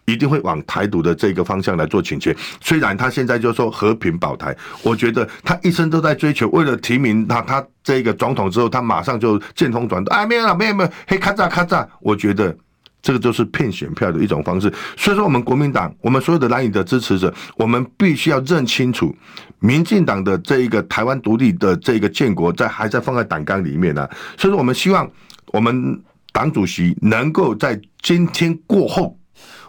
[0.06, 2.34] 一定会往台独的这个方向来做倾斜。
[2.60, 10.14] 虽然他现在就说和平保台，我觉得他一生都在追求，为了提名他，他这个总统之后，他马上就见风转舵。
[10.14, 11.86] 哎，没有了，没有没有，嘿，咔嚓咔嚓。
[12.00, 12.56] 我觉得
[13.02, 14.72] 这个就是骗选票的一种方式。
[14.96, 19.14] 所以说，我们国民党，我们所有的蓝营的支持者，我们必须要认清楚，
[19.58, 24.10] 民进党的这一个台湾独立的这个建国，在还在放在党纲里面呢、啊。
[24.38, 25.08] 所以说，我们希望
[25.46, 26.00] 我们
[26.32, 29.18] 党主席能够在今天过后。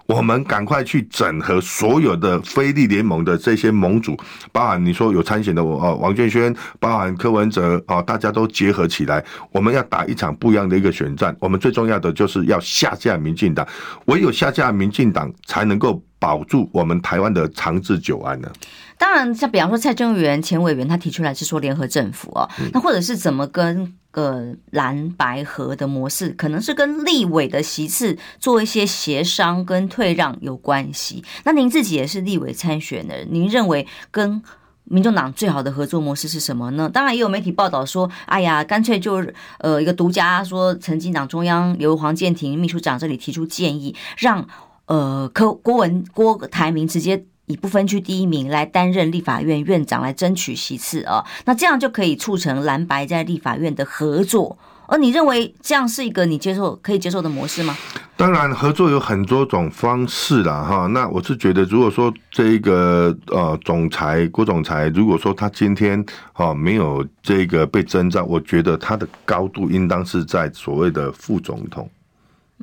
[0.07, 4.17] 我们赶快去整合所有的非利联盟的这些盟主，
[4.53, 11.35] 包含你说有参选的我哦，王建轩，包含柯文哲啊，大家都结合起来，我们要打一场不一样的一个选战。
[11.41, 13.67] 我们最重要的就是要下架民进党，
[14.05, 18.49] 唯有下架民进党，才能够保住我们台湾的长治久安呢。
[18.97, 23.93] 当然，像比方说蔡正元前委员他提出来是说联合政府哦，那或者是怎么跟？
[24.13, 31.23] 呃蓝白合的模式，可能是跟立委的席次做一些协商跟退让有关系。
[31.43, 34.41] 那您自己也是立委参选的人，您认为跟
[34.85, 36.89] 民众党最好的合作模式是什么呢？
[36.91, 39.23] 当然也有媒体报道说，哎呀，干脆就
[39.59, 44.47] 呃一个独家说，曾经党中央由黄建庭秘书长这里提出建议，让
[44.87, 47.23] 呃柯郭文郭台铭直接。
[47.47, 54.57] 以不分区第一名来担任立法院院长，来争取席次啊，那这样就可以促成蓝白在立法院的合作。
[54.89, 57.75] 而你认为这样是一个你接受可以接受的模式吗？
[58.17, 60.87] 当然，合作有很多种方式啦，哈。
[60.87, 71.89] 那我是觉得，如果说这个呃总裁郭总裁，如果说他今天哈没有这个被征召，我觉得他的高度应当是在所谓的副总统。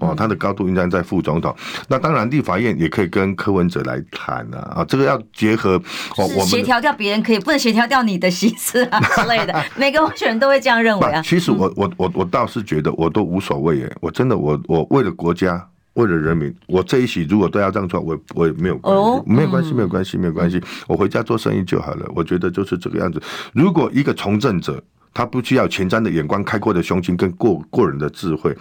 [0.01, 1.55] 哦，他的高度应该在副总统。
[1.89, 4.59] 那当然，立法院也可以跟柯文哲来谈啊。
[4.77, 5.81] 啊，这个要结合
[6.17, 9.65] 哦，我们协调掉别人可以，不能协调掉你的席次啊 之类的。
[9.77, 11.23] 每个候选人都会这样认为啊。
[11.23, 13.97] 其实我我我我倒是觉得我都无所谓耶。
[14.01, 22.05] 我真的我我为了国家，为了人民，我这一席如果都要让出来，我我也没有关系，哦、没有关系，没有关系，没有关系，我回家做生意就好了。
[22.17, 23.23] 我觉得就是这个样子。
[23.53, 24.83] 如果一个从政者，
[25.15, 28.55] 他不需要前瞻的眼光、开阔的胸襟跟过过人的智慧，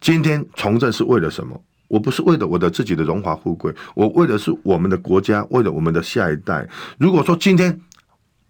[0.00, 1.62] 今天从政是为了什么？
[1.86, 6.68] 我不是为了我的自己的荣华富贵，我为的是我们的国家，为了我们的下一代。
[6.98, 7.80] 如果说今天，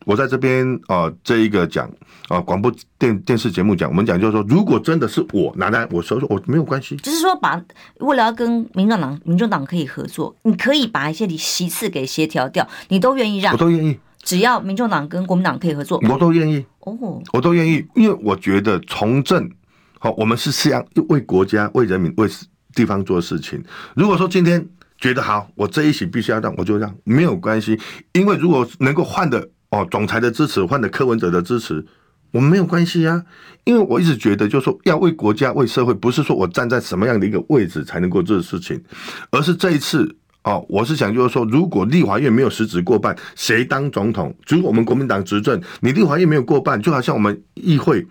[0.05, 1.88] 我在这边啊、呃，这一个讲
[2.29, 7.62] 啊，广播电电视节目讲，我们讲就是说，如果真的是我拿来，我说说我没有关系，只是说把
[8.01, 19.50] 为了要跟民众党、民众党可以合作，你可以把一些你席次给协调掉，你都愿意让，我都愿意，只要民众党跟国民党可以合作，我都愿意哦，我都愿意，因为我觉得从政
[19.98, 22.28] 好，我们是这样为国家、为人民、为
[22.74, 23.62] 地方做事情。
[23.94, 27.78] 如果说今天觉得好，我这一席必须要让，我就让，没有关系，
[28.12, 29.48] 因为如果能够换的。
[29.70, 31.85] 哦，总裁的支持换的柯文哲的支持，
[32.31, 33.22] 我们没有关系呀。
[33.64, 38.83] 因为我一直觉得，就是说要为国家、为社会，不是说我站在什么样的一个位置才能够做事情，
[39.31, 40.16] 而是这一次
[40.48, 44.34] 哦，我是想就是说，如果立法院没有实质过半，谁当总统？
[44.46, 48.06] 如果我们国民党执政，你立法院没有过半，就好像我们议会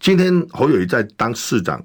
[0.00, 1.84] 今天侯友宜在当市长。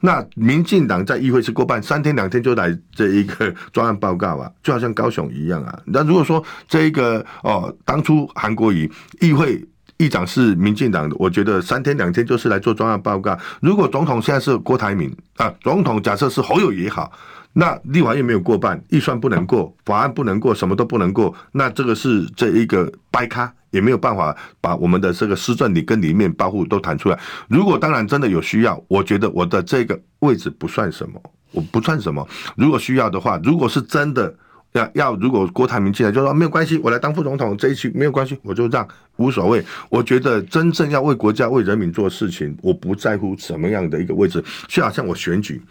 [0.00, 5.80] 那民进党在议会是过半，三天两天就来这一个专案报告啊，就好像高雄一样啊。
[5.86, 8.90] 那如果说这一个哦，当初韩国瑜
[9.22, 9.66] 议会
[9.96, 13.34] 议长是民进党的，我觉得三天两天就是来做专案报告。
[13.62, 17.10] 如果总统现在是郭台铭啊，总统假设是侯友宜也好。
[17.58, 21.34] 那立法院没有过半，预算不能过，法案不能过，什么都不能过。
[21.52, 27.18] 那这个是这一个掰咖，也没有办法把我们的这个施政里跟里面保护都谈出来。
[27.48, 31.18] 如果当然真的有需要，我觉得我的这个位置不算什么，
[31.52, 32.28] 我不算什么。
[32.56, 34.34] 如果需要的话，如果是真的
[34.72, 38.86] 要要，如果郭台铭进来就说没有关系，我来当副总统这一期没有关系，我就让。
[39.18, 44.44] 无所谓，我觉得真正要为国家、为人民做事情，我不在乎什么样的一个位置。
[44.68, 45.62] 就好像我选举，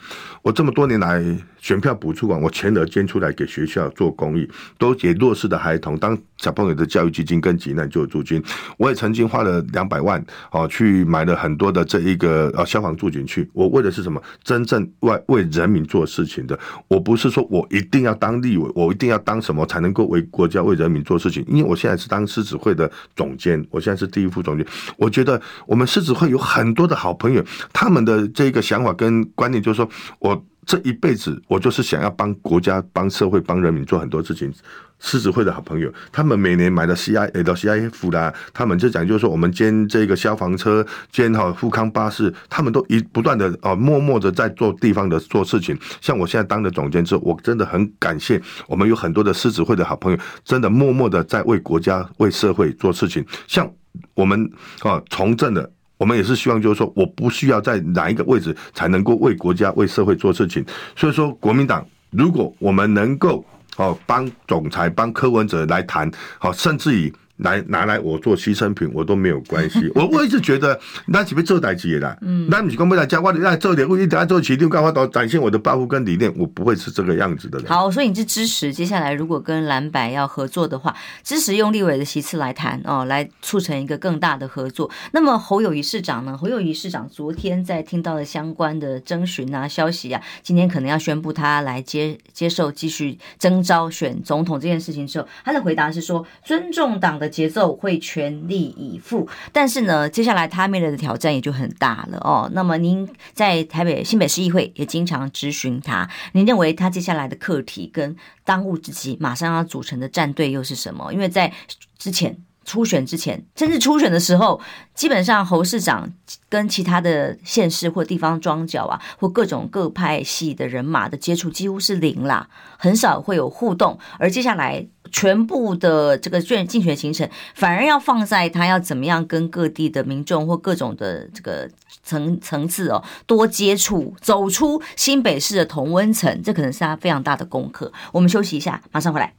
[0.41, 1.23] 我这么多年来
[1.65, 4.47] 选票补助款，我全额捐出来给学校做公益，
[4.77, 8.39] 都给弱势的孩童当小朋友的教育基金跟急难救助金。
[8.77, 13.49] 我也曾经花了两百万哦，去买了很多的这一个呃消防助警去。
[13.51, 14.21] 我为的是什么？
[14.43, 16.57] 真正为为人民做事情的。
[16.87, 21.43] 我不是说我一定要当立委，我一定要当什么才能够为国家、为人民做事情。
[21.47, 23.65] 因为我现在是当狮子会的总监。
[23.71, 24.63] 我现在是第一副总监，
[24.97, 34.51] 我觉得我们狮子会有很多的好朋友，他们的这个想法跟观念就是说，我这一辈子我就是想要帮国家、帮社会、帮人民做很多事情。
[34.97, 45.77] 狮子会的好朋友，他们每年买的 C I L C I F 啦，他们就讲就是说，我们兼这个消防车，兼哈富康巴士，他们都一不断的哦，默默的在做地方的做事情。
[45.99, 53.23] 像我现在当的总监之后，我真的很感谢我们有很多的狮子会的好朋友，真的默默的在为国家、为社会做事情。
[53.47, 53.69] 像
[54.13, 54.49] 我们
[54.79, 60.65] 啊从政的，我们也是希望就是说，我不需要在哪一个位置才能够为国家、为社会做事情。
[60.95, 63.43] 所以说，国民党如果我们能够。
[63.77, 67.13] 哦，帮总裁帮柯文哲来谈，好，甚至于。
[67.37, 69.91] 来拿来我做牺牲品，我都没有关系。
[69.95, 72.17] 我我一直觉得，那岂不是做代志的啦？
[72.21, 76.33] 嗯，那你讲不来讲，我来做点，我一定要做起六干话，都展现我的抱负跟理念。
[76.37, 77.67] 我不会是这个样子的人。
[77.67, 84.89] 好，所以你是支持接下来如果跟蓝白要合作的话，支持用立委的席次来谈哦，来促成一个更大的合作。
[85.11, 86.37] 那么侯友谊市长呢？
[86.37, 97.24] 侯友谊市长昨天在听到了相关的征询啊消息啊，今天可能要宣布他来接接受继续征召选总统这件事情之后，他的回答是说尊重党的。
[97.29, 102.49] 节奏会全力以赴，但是呢，接下来他面临的挑战也就很大了哦。
[102.53, 111.11] 那么您在台北新北市议会也经常咨询他，您认为他接下来的课题跟当务之急马上要组成的战队又是什么？
[111.13, 111.51] 因为在
[111.97, 112.37] 之前。
[112.67, 114.59] 初选之前，甚至初选的时候，
[114.95, 116.11] 基本上侯市长
[116.49, 123.99] 跟其他的县市或地方庄脚啊，或各种各派系的人马的接触几乎是零啦，很少会有互动。
[124.17, 124.83] 而接下来
[125.15, 131.69] 全部的这个竞竞选行程，反而要放在他要怎么样跟各地的民众或各种的这个
[132.03, 137.93] 层层次哦多接触，走出新北市的同温层，这可能是他非常大的功课。
[138.11, 139.33] 我们休息一下，马上回来。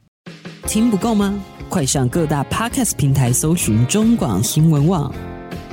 [0.63, 1.39] 听不够吗？
[1.69, 5.13] 快上各大 Podcast 平台搜寻中广新闻网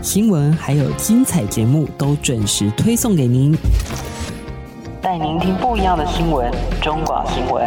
[0.03, 3.57] 新闻，还有精彩节目都准时推送给您，
[5.01, 6.53] 带您听不一样的新闻。
[6.83, 7.67] 中广新闻，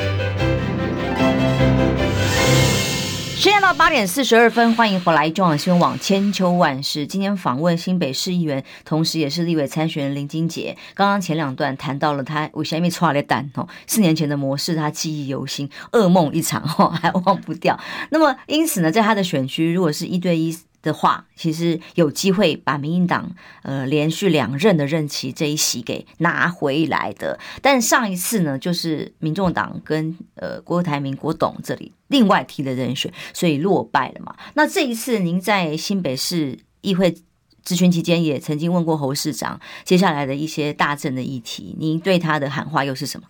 [3.41, 7.07] 时间到八点四十二分，欢迎回来中网新闻网千秋万世。
[7.07, 10.77] 今天访问新北市议员，同时也是立委参选人林金杰。
[10.93, 17.79] 刚刚前两段谈到了他为什么剉咧等哦，四年前的模式他记忆犹新，噩梦一场哦，还忘不掉。
[18.11, 20.55] 那么因此呢，在他的选区，如果是一对一。
[20.81, 27.39] 的话，其实有机会把民进党呃连续两任的任期这一席给拿回来的。
[27.61, 34.35] 但上一次呢，就是民众党跟呃郭台铭、郭董这里另外提的人选，所以落败了嘛。
[34.55, 37.15] 那这一次，您在新北市议会
[37.63, 43.27] 质询期间，也曾经问过侯市长，接下来的一些大政的议题，您对他的喊话又是什么？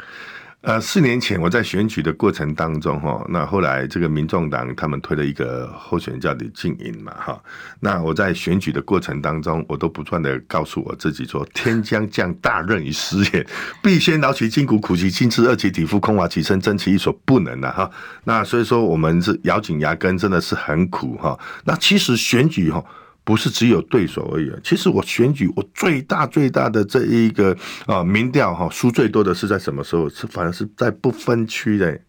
[0.61, 7.43] 呃，四年前我在选举的过程当中，哈，那后来这个民众党他们推了一个候选人叫李静颖嘛，哈，
[7.79, 13.47] 那我在选举的过程当中，我都不断的告诉我自己说，天将降大任于斯也，
[13.81, 17.89] 必先劳其筋骨，苦其心志，饿其体肤，空乏其身，争其一所不能的哈。
[18.25, 21.39] 那所以说，我们是咬紧牙根，真的是很苦哈。
[21.63, 22.85] 那其实选举哈。
[23.23, 24.51] 不是只有对手而已。
[24.63, 27.55] 其实我选举，我最大最大的这一个
[27.85, 30.09] 啊民调哈输最多的是在什么时候？
[30.09, 31.99] 是反而是在不分区的，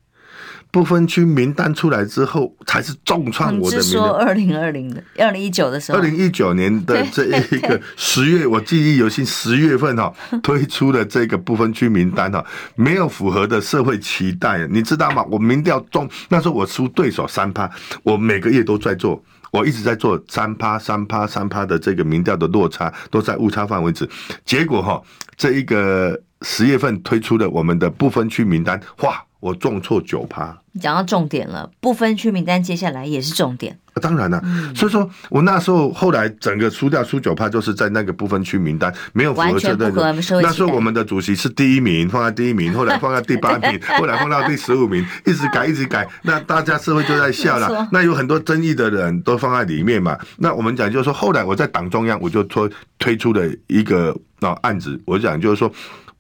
[0.71, 3.87] 不分区名单出来之后才是重创我的名。
[3.87, 12.45] 是说二零二零的二零一九的时候，二零一九年的这一个 十月，我记忆犹新，十月份哈推出的这个不分区名单哈，
[12.75, 15.23] 没有符合的社会期待，你知道吗？
[15.31, 17.71] 我民调中那时候我输对手三趴，
[18.03, 19.23] 我每个月都在做。
[19.53, 24.09] 我一直在做三趴、三趴、三趴的这个民调的落差都在误差范围之，
[24.45, 25.01] 结果哈，
[25.37, 29.23] 这一个十月份推出的我们的不分区名单，哇！
[29.43, 33.77] 我中错九趴，你讲到重点了，不分区名单接下来也是重点。
[33.93, 40.13] 啊、当然了，嗯、所以说我那时候后来整个输掉输九趴，就是在那个不分区名单没有符合这个。
[40.41, 46.09] 那时候我们的主席是第一名，放在第一名，后来放在 第八名，后来放到第十五名，一直改一直改。
[46.23, 47.89] 那大家社会就在笑了。
[47.91, 50.17] 那有很多争议的人都放在里面嘛。
[50.39, 52.71] 那我们讲就是说，后来我在党中央我就推
[53.01, 55.69] 推出了一个啊案子，我讲就是说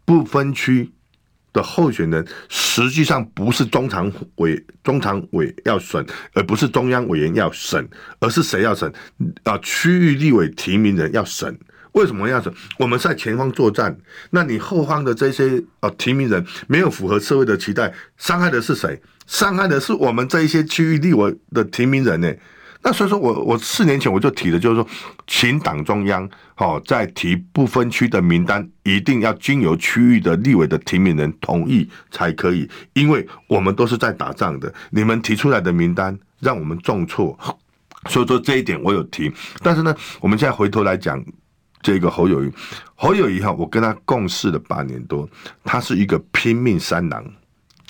[0.04, 0.90] 不分区。
[1.52, 7.88] 的候选人实际上不是中常委、中常委要审，而不是中央委员要审，
[8.20, 8.92] 而是谁要审？
[9.44, 11.58] 啊，区域立委提名人要审。
[11.92, 12.50] 为什么要审？
[12.78, 13.94] 我们在前方作战，
[14.30, 18.98] 那你后方的这些啊提名人没有符合社会的期待，伤害的是谁？
[19.26, 22.32] 伤害的是我们这一些区域立委的提名人呢？
[22.84, 24.86] 那所以说我我四年前我就提的，就是说，
[25.26, 37.38] 请党中央好在提不分区的名单，一定要经由区域的立委的提名人同意才可以，因为我们都是在打仗的，你们提出来的名单让我们重挫，
[38.08, 39.32] 所以说这一点我有提。
[39.62, 41.24] 但是呢，我们现在回头来讲
[41.82, 42.50] 这个侯友谊，
[42.96, 45.28] 侯友谊哈，我跟他共事了八年多，
[45.62, 47.24] 他是一个拼命三郎。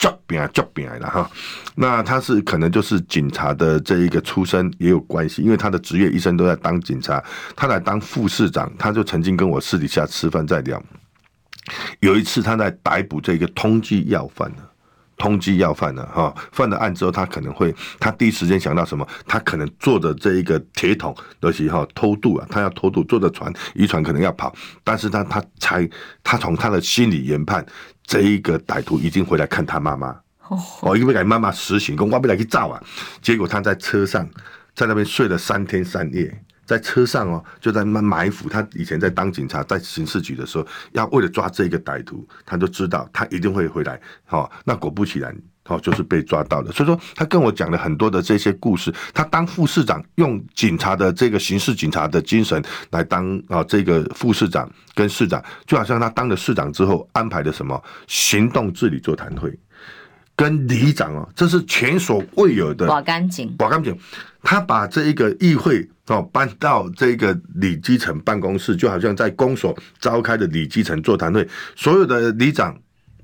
[0.03, 1.30] Job 变 job 变了哈，
[1.76, 7.22] 那他是可能就是警察的这一个出身也有关系，因为他的职业一生都在当警察，
[7.55, 10.82] 他来当副市长，他就曾经跟我私底下吃饭在聊，
[12.00, 14.62] 有一次他在逮捕这个通缉要犯呢。
[15.18, 19.07] 通缉要犯了哈，犯了案之后，他可能会，他第一时间想到什么？
[19.24, 25.88] 他可能坐着这一个铁桶的时候偷渡啊，他要偷渡，坐着船，渔船可能要跑，但是他他才，
[26.24, 27.64] 他从他的心理研判，
[28.12, 30.14] 这一个歹徒一定回来看他妈妈，
[30.82, 32.78] 哦，因为给妈妈实行，公我不来去照啊，
[33.22, 34.28] 结果他在车上，
[34.74, 36.44] 在那边睡了三天三夜。
[36.66, 38.50] 在车上哦，就在那埋伏。
[38.50, 43.98] 他以前在当警察，在刑事局的时候，要为了抓这个歹徒，他就知道他一定会回来。
[44.26, 45.34] 好，那果不其然，
[45.72, 46.70] 好，就是被抓到了。
[46.70, 48.92] 所以说，他跟我讲了很多的这些故事。
[49.14, 59.52] 他当副市长，用警察的这个刑事警察的精神来当啊，这个副市长跟市长，就好像他当了市长之后安排的什么行动治理座谈会。
[60.34, 62.86] 跟里长哦，这是前所未有的。
[62.86, 63.96] 保干净，保干净。
[64.42, 71.46] 他把这一个议会哦搬到这个里基层办公室，就好像在公所召开的里基层座谈会，
[71.76, 72.76] 所有的里长。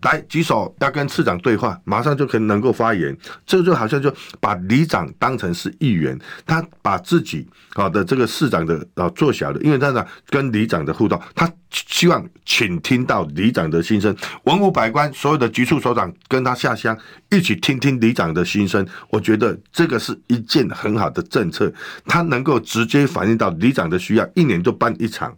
[0.02, 3.16] 来举手要跟市长对话，马上就可以能够发言。
[3.44, 14.14] 这就好像就把里长当成是议员，他把自己好的这个市长的啊做小的，因为他呢跟里长的互动，他希望请听到里长的心声。
[14.44, 16.96] 文武百官所有的局处首长跟他下乡
[17.30, 21.72] 一起听听里长的心声，我觉得这个是一件很好的政策，
[22.06, 25.36] 他能够直接反映到里长的需要，一年就办一场。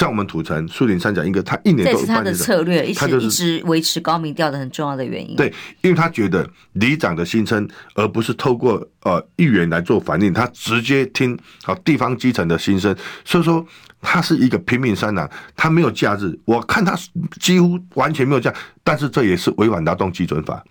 [0.00, 5.36] 像我们土城树林三甲一个，他一年都是他的策略，一直一直维持高民调的很重要的原因。
[5.36, 12.96] 对，因为他觉得里长的心声，而不是透过呃议员来做反应，他直接听好地方基层的心声。
[13.26, 13.62] 所以说，
[14.00, 16.98] 他是一个平民三郎，他没有假日，我看他
[17.38, 18.50] 几乎完全没有假，
[18.82, 20.64] 但是这也是违反劳动基准法。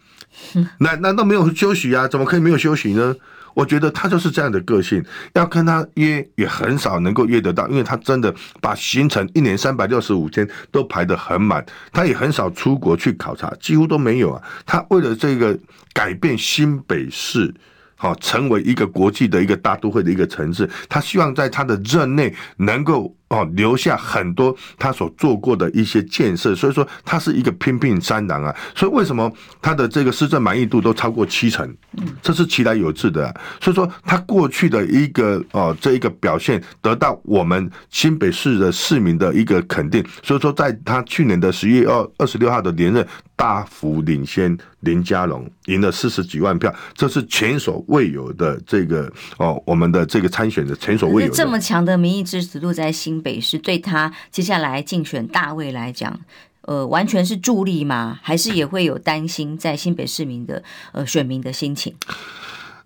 [0.80, 2.08] 那难道没有休息啊？
[2.08, 3.16] 怎么可以没有休息呢？
[3.54, 14.42] 我觉得他就是这样的个性，要跟他约也很少能够约得到，因为他真的把行程一年三百六十五天都排得很满，他也很少出国去考察，几乎都没有啊。
[14.66, 15.58] 他为了这个
[15.94, 17.54] 改变新北市。
[18.02, 28.56] 好，成为一个国际的一个大都会的一个城市，他希望在他的任内能够哦留下很多他所做过的一些建设，所以说他是一个拼命三郎啊。
[28.76, 31.74] 所以为什么他的这个施政满意度都超过七成？
[32.22, 33.34] 这是其来有致的啊。
[33.62, 43.06] 所以说他过去的一个哦这一个表现得到我们新北市的市民的一个肯定，所以说在他去年的十月二二十六号的连任。
[43.40, 56.20] 大幅领先林佳龙，赢了四十几万票，这是前所未有的这个哦，我们的这个参选的前所未有的这么强的民意支持度在新北市，对他接下来竞选大位来讲，
[56.62, 58.20] 呃，完全是助力吗？
[58.22, 61.94] 还是也会有担心在新北市民的呃选民的心情？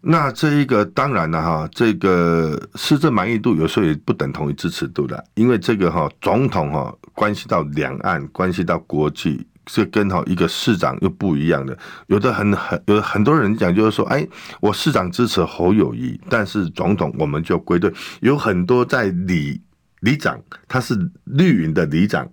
[0.01, 9.45] 那这一个当然了哈，这个市政满意度有时候也不等同于支持度的，因为这个哈总统哈关系到两岸，关系到国际。
[9.65, 11.77] 这跟好一个市长又不一样的，
[12.07, 14.27] 有的很很有很多人讲，就是说，哎，
[14.59, 17.89] 我市长支持侯友谊，但是总统我们就归队。
[18.19, 19.61] 有很多在里
[20.03, 20.95] 里长，他是
[21.25, 22.29] 绿营的里长，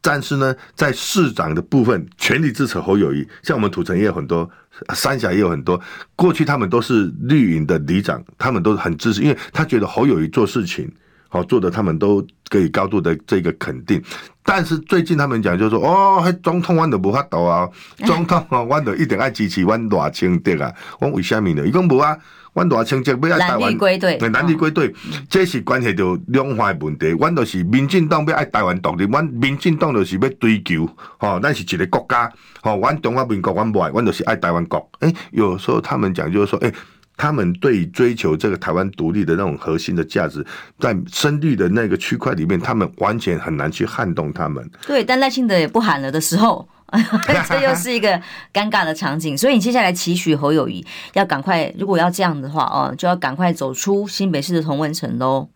[0.00, 3.26] 但是呢，在市长的部分全力支持侯友宜。
[3.42, 4.48] 像我们土城也有很多，
[4.94, 5.80] 三峡也有很多，
[6.16, 10.90] 过去他们都是绿营的里长，他们都很支持，因为他觉得侯友宜做事情。
[11.26, 14.00] 好做的，他们都可以高度的这个肯定。
[14.44, 17.68] 但是最近他们讲，就是说，哦，总统弯的无法度啊，
[18.06, 20.72] 总统啊弯的一定爱支持弯大清的啊。
[21.00, 21.66] 我为虾米呢？
[21.66, 22.16] 伊讲无啊，
[22.54, 24.92] 弯大清就不要台湾归队，蓝绿归队，
[25.28, 27.08] 这是关系到两块问题。
[27.10, 30.88] 阮就是民进党要爱台湾独立，阮民进党就是要追求，
[31.18, 32.32] 吼，咱是一个国家，
[32.62, 34.90] 吼，阮中华民国阮不爱，阮就是爱台湾国。
[35.00, 36.72] 诶，有时候他们讲就是说，诶。
[37.16, 40.44] 他们对追求这个台湾独立的那种核心的价值，
[40.80, 44.68] 在深绿的那个区块里面，他们完全很难去撼动他们。
[44.84, 46.68] 对，但赖清德也不喊了的时候，
[47.48, 48.08] 这又是一个
[48.52, 49.36] 尴尬的场景。
[49.36, 50.84] 所以你接下来期许侯友谊
[51.14, 55.48] 要赶快，如果要这样的话哦，就要赶快走出新北市的同文城喽。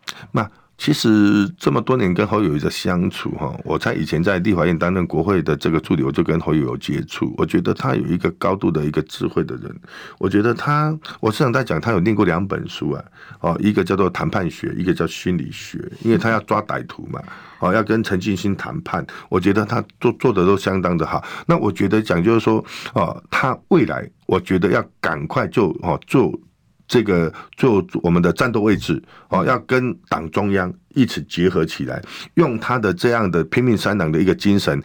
[0.79, 7.35] 其实这么多年跟侯友宜的相处哈，我在以前在立法院担任国会的这个助理，我就跟侯友宜有接触。
[7.37, 9.75] 我觉得他有一个高度的一个智慧的人。
[10.17, 13.03] 我觉得他，我时常在讲，他有念过两本书啊，
[13.41, 17.21] 哦，一个叫做谈判学，一个叫心理学，因为他要抓歹徒嘛，
[17.59, 19.05] 哦，要跟陈进兴谈判。
[19.27, 21.21] 我觉得他做做的都相当的好。
[21.45, 22.63] 那我觉得讲就是说，
[22.93, 26.33] 哦，他未来我觉得要赶快就哦做。
[26.89, 32.01] 这个做我们的战斗位置哦，要跟党中央一起结合起来，
[32.33, 34.81] 用他的这样的拼命三郎的一个精神。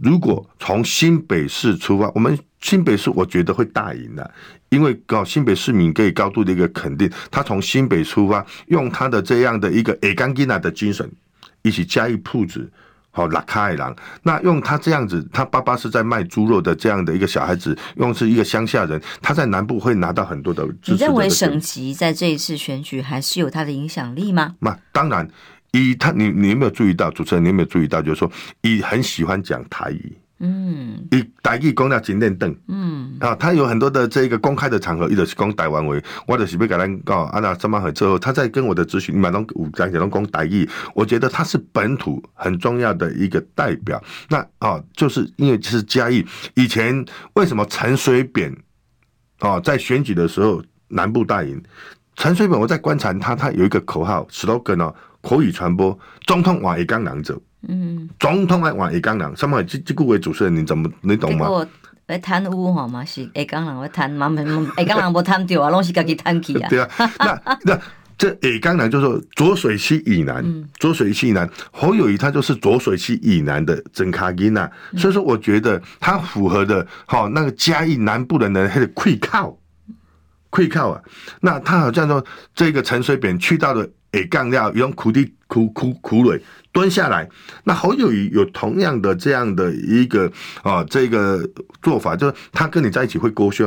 [0.00, 4.28] 如果从新北市出发，我们新北市我觉得会大赢的，
[4.70, 7.08] 因为搞新北市民可以高度的一个肯定。
[7.30, 11.06] 他从新北出发，用他的这样的一个爱刚吉娜的精神，
[11.60, 12.72] 一起加以铺子。
[13.12, 13.94] 好，拉开朗。
[14.22, 20.92] 那用他这样子，他爸爸是在卖猪肉的这样的一个小孩子，用是一个乡下人，他在南部会拿到很多的支持。
[20.92, 24.54] 你认为省级在这一次选举还是有他的影响力吗？
[24.60, 25.28] 那当然，
[25.72, 28.32] 以他，你你有没有注意到，主持人你有没有注意到，就是说，
[28.62, 30.16] 以很喜欢讲台语。
[30.44, 35.94] 嗯，以台语讲了真练邓，嗯，啊，他有很多的这个公开的场合，伊就是讲台湾话，
[36.26, 44.02] 我就是要跟咱讲，啊那什么和之后，他在跟我的咨询，你们拢有讲讲讲台语，我觉得他是本土很重要的一个代表。
[44.28, 48.52] 那啊，就是因为是嘉义，以前为什么陈水扁
[49.38, 51.62] 啊在选举的时候南部大赢？
[52.16, 57.40] 陈水扁我在观察他，他有一个口号 slogan 哦，口语传播，总统话会讲人做。
[57.68, 61.48] 嗯，总统爱换一江人，什么这这个位主持人，你怎么你懂吗？
[61.48, 61.66] 我
[62.06, 64.28] 来贪污吼嘛，是一江人要贪嘛，
[64.76, 66.68] 一江人无贪掉啊，拢是家己贪去啊。
[66.70, 66.88] 对啊，
[67.20, 67.80] 那那
[68.18, 70.44] 这一江人就是说浊水溪以南，
[70.78, 79.56] 浊水溪以南，侯友谊他就是浊水溪以南的真卡因呐，所以说我觉得他符合的，好那个嘉义南部的人还得愧靠，
[80.50, 81.00] 愧靠啊。
[81.40, 86.42] 那他好像说这个陈水扁去到了一江料用苦地苦苦苦累。
[86.72, 87.28] 蹲下来，
[87.64, 90.30] 那侯友谊有同样的这样的一个
[90.62, 91.46] 啊，这个
[91.82, 93.66] 做法，就是他跟你在一起会勾肩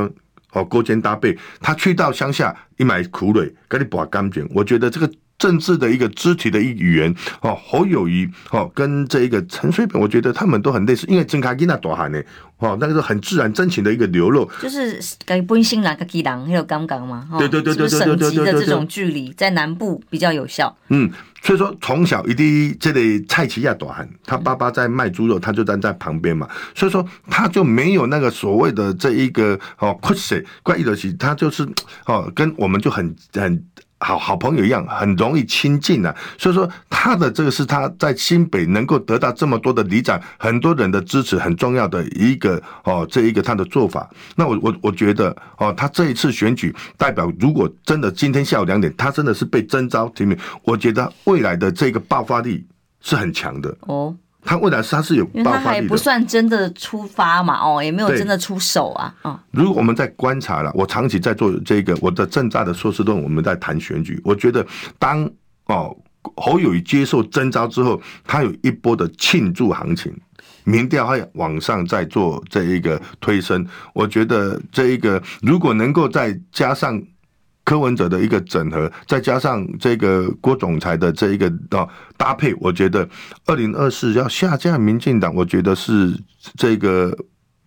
[0.53, 1.37] 哦，勾肩搭背。
[1.61, 4.49] 他去到乡下一买苦蕊，给你把干净。
[4.55, 12.19] 我觉得这个政治的一个肢体的一语言哦，侯友谊哦，跟这一个陈水扁，我觉得他们都很类似，因为真卡吉那多喊呢，
[12.57, 20.73] 哦，那个是很自然真情的一个流露，就是跟本新郎跟基郎还有刚刚嘛，对对对对对对对，省级的这种距离在南部比较有效。
[20.87, 21.11] 嗯，
[21.45, 31.63] 所以说从小一定这里蔡奇亚多汗，他爸爸在卖猪肉，他就站在旁边嘛，所以说他就没有那个所谓的这一个哦，怪谁怪异的西，他就是
[32.07, 33.63] 哦，跟我们就很很。
[33.99, 36.13] 好好朋友一样，很容易亲近呐。
[36.37, 44.09] 所以说，他的这个是他在新北能够得到这么多的里长、很多人的支持，很重要的一个哦，这一个他的做法。
[44.35, 52.65] 那我我我觉得哦，他这一次选举代表，如果真的今天下午两点，他真的是被征召提名，我觉得未来的这个爆发力
[53.01, 54.15] 是很强的哦。
[54.45, 59.37] 他未来他是有，因为他还不算真的出发嘛，哦，也没有真的出手啊，嗯。
[59.51, 64.65] 如果我们在观察了，我长期在做这个我的正大的硕士论文，我们在谈选举，我觉得
[64.99, 65.29] 当
[65.65, 65.97] 哦
[66.35, 70.15] 侯友宜接受征召之后，他有一波的庆祝行情，
[70.63, 77.01] 民调还往上在做这一个推升，我觉得这一个如果能够再加上。
[77.65, 81.85] 柯文哲的一个整合，再加上这个郭总裁的这一个啊
[82.15, 83.05] 搭配，我觉得
[83.45, 86.17] 二零二四要下架民进党，我觉得是
[86.55, 87.13] 这个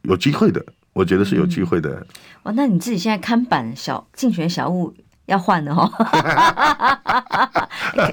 [0.02, 2.06] 有机会的，我觉得是有机会的。
[2.44, 4.94] 哦、那你自己现在看板小竞选小物。
[5.28, 5.86] 要换的哈，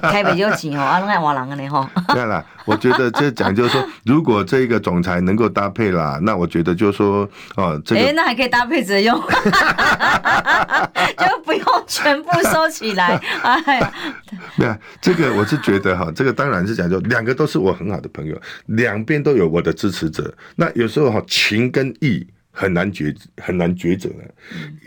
[0.01, 1.89] 台北就紧哦， 阿龙爱瓦郎的呢哈。
[2.09, 9.18] 对了，我觉得这讲就是说，如果这个总裁能够搭配啦，那我觉得就是说，哦，这个，哎，那还可以搭配着用，
[11.18, 13.16] 就不用全部收起来。
[13.41, 13.93] 哎，
[14.57, 20.34] 对啊，这个我是觉得哈，这个当然是讲究两个都是我很好的朋友，两边都有我的支持者。
[20.57, 22.28] 那有时候哈，情跟义。
[22.56, 24.34] 很难抉很难抉择的，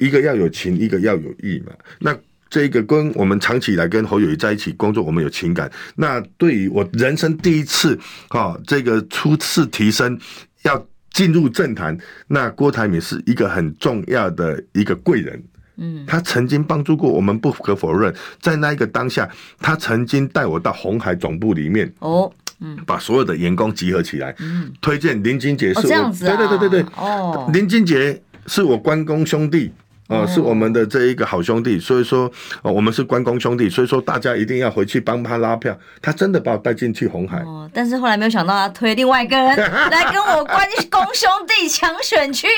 [0.01, 1.73] 一个要有情，一个要有义嘛。
[2.01, 2.17] 那
[2.49, 5.71] 这个跟我们长期以来跟侯友谊在一起工作，我们有情感。
[5.97, 7.97] 那对于我人生第一次
[8.31, 10.19] 哈，这个初次提升
[10.63, 11.97] 要进入政坛，
[12.27, 15.45] 那郭台铭是一个很重要的一个贵人。
[15.77, 18.13] 嗯，他曾经帮助过我们，不可否认。
[18.41, 19.29] 在那一个当下，
[19.61, 22.33] 他曾经带我到红海总部里面哦。
[22.61, 29.73] 嗯，把所有的员工集合起来，嗯，推荐林金杰是我，哦，这样子啊，对对对对对，哦，林金杰是我关公兄弟，
[30.09, 32.29] 哦，是我们的这一个好兄弟，所以说，
[32.63, 39.57] 哦，我们是关公兄弟，所以说大家一定要回去帮他拉票，他真的把我带进去红海，哦，但是后来没有想到他推另外一个人
[39.91, 42.49] 来跟我关公兄弟抢选区，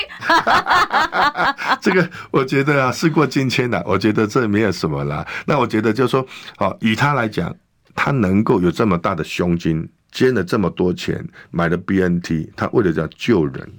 [1.83, 6.27] 这个我觉得啊，事过境迁的，我觉得这没有什么啦，那我觉得就是说，
[6.57, 7.55] 哦，以他来讲。
[8.03, 13.71] 他能够有这么大的胸襟，捐了这么多钱买了 BNT，他为了要救人，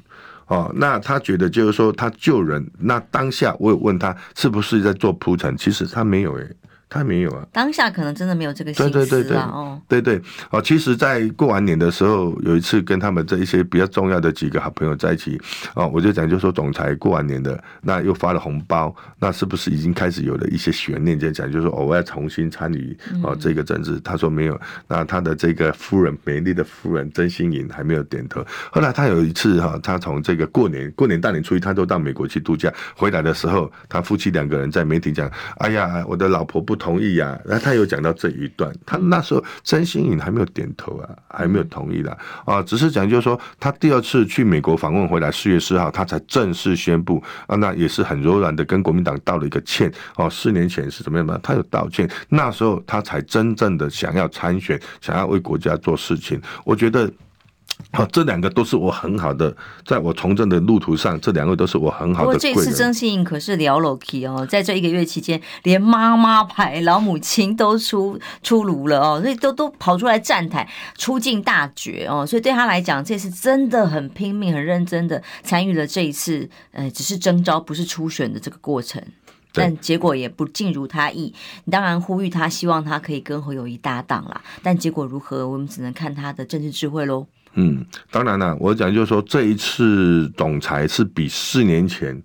[0.45, 6.55] 哦，那他觉得就是说他救人，那当下我有问他是不是在做铺陈，其实他没有诶。
[6.93, 8.91] 他没有啊，当下可能真的没有这个心思啊。
[8.91, 15.39] 对对对对，哦，对对哦，其实，在过完年的时候，有一次跟他们这一些比较重要的几个好朋友在一起，
[15.73, 21.17] 哦，我就讲，就说总裁过完年的，那又发了红包，那是不是已经开始有了一些悬念？
[21.17, 23.97] 就讲，就说哦，我要重新参与哦这个政治。
[24.01, 28.45] 他说没有，那他的这个夫人，美丽的夫人曾心颖还没有点头。
[28.69, 36.75] 后来他有一次哈，他从这个过年过年大年初一，他都到美国去度假，回来的时候，他夫妻两个人在媒体讲，哎呀，我的老婆不。
[36.81, 49.93] 同意呀、啊，然后他有讲到这一段，他那时候曾新颖还没有点头啊，还没有同意的啊，只是讲就是说他第二次去美国访问回来，四月四号他才正式宣布啊，那也是很柔软的跟国民党道了一个歉。
[50.15, 57.07] 哦，四年前是怎么样嘛，他有道歉，那时候他才真正的想要参选，想要为国家做事情，我觉得。
[57.91, 59.55] 好，这两个都是我很好的，
[59.85, 62.25] 在我从政的路途上，这两位都是我很好的。
[62.25, 79.03] 不过这次曾心颖可是了不起哦，在这一个月期间，连妈妈牌老母亲都出出炉了哦，所以都都跑出来站台，出尽大绝哦，所以对他来讲，这次真的很拼命、很认真的参与了这一次，呃，只是征召不是初选的这个过程，
[79.53, 81.33] 但结果也不尽如他意。
[81.65, 87.27] 你当然呼吁他，希望他可以跟侯友谊搭档啦，但结果如何，我们只能看他的政治智慧喽。
[87.55, 92.21] 嗯，当然了，我讲就是说，这一次总裁是比四年前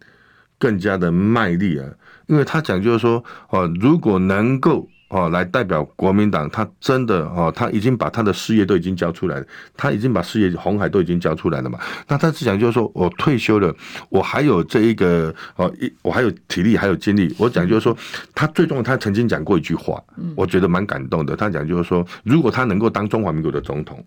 [0.56, 1.86] 更加的卖力啊，
[2.26, 9.46] 因为他讲就是说，哦，如果能够哦来代表国民党，他真的哦，他已经把他的事业都已经交出来了，
[9.76, 11.76] 他已经把事业红海都已经交出来了嘛。
[12.06, 13.74] 那他是讲就是说我退休了，
[14.08, 17.34] 我还有这一个哦一，我还有体力，还有精力。
[17.36, 17.96] 我讲就是说，
[18.32, 20.00] 他最重要，他曾经讲过一句话，
[20.36, 21.34] 我觉得蛮感动的。
[21.34, 24.04] 他讲就是说，如果他能够当中华民国的总统。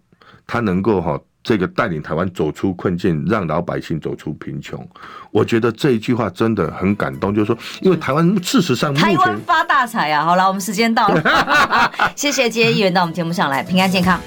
[0.52, 4.84] 他能够哈这个带领台湾走出困境，让老百姓走出贫穷。
[5.30, 10.26] 我觉得这一句话真的很感动，就是说，因为台湾事实上台湾发大财啊！
[10.26, 14.20] 好了，我们时间到了， 谢谢今天议员到我们节目上来，平安健康。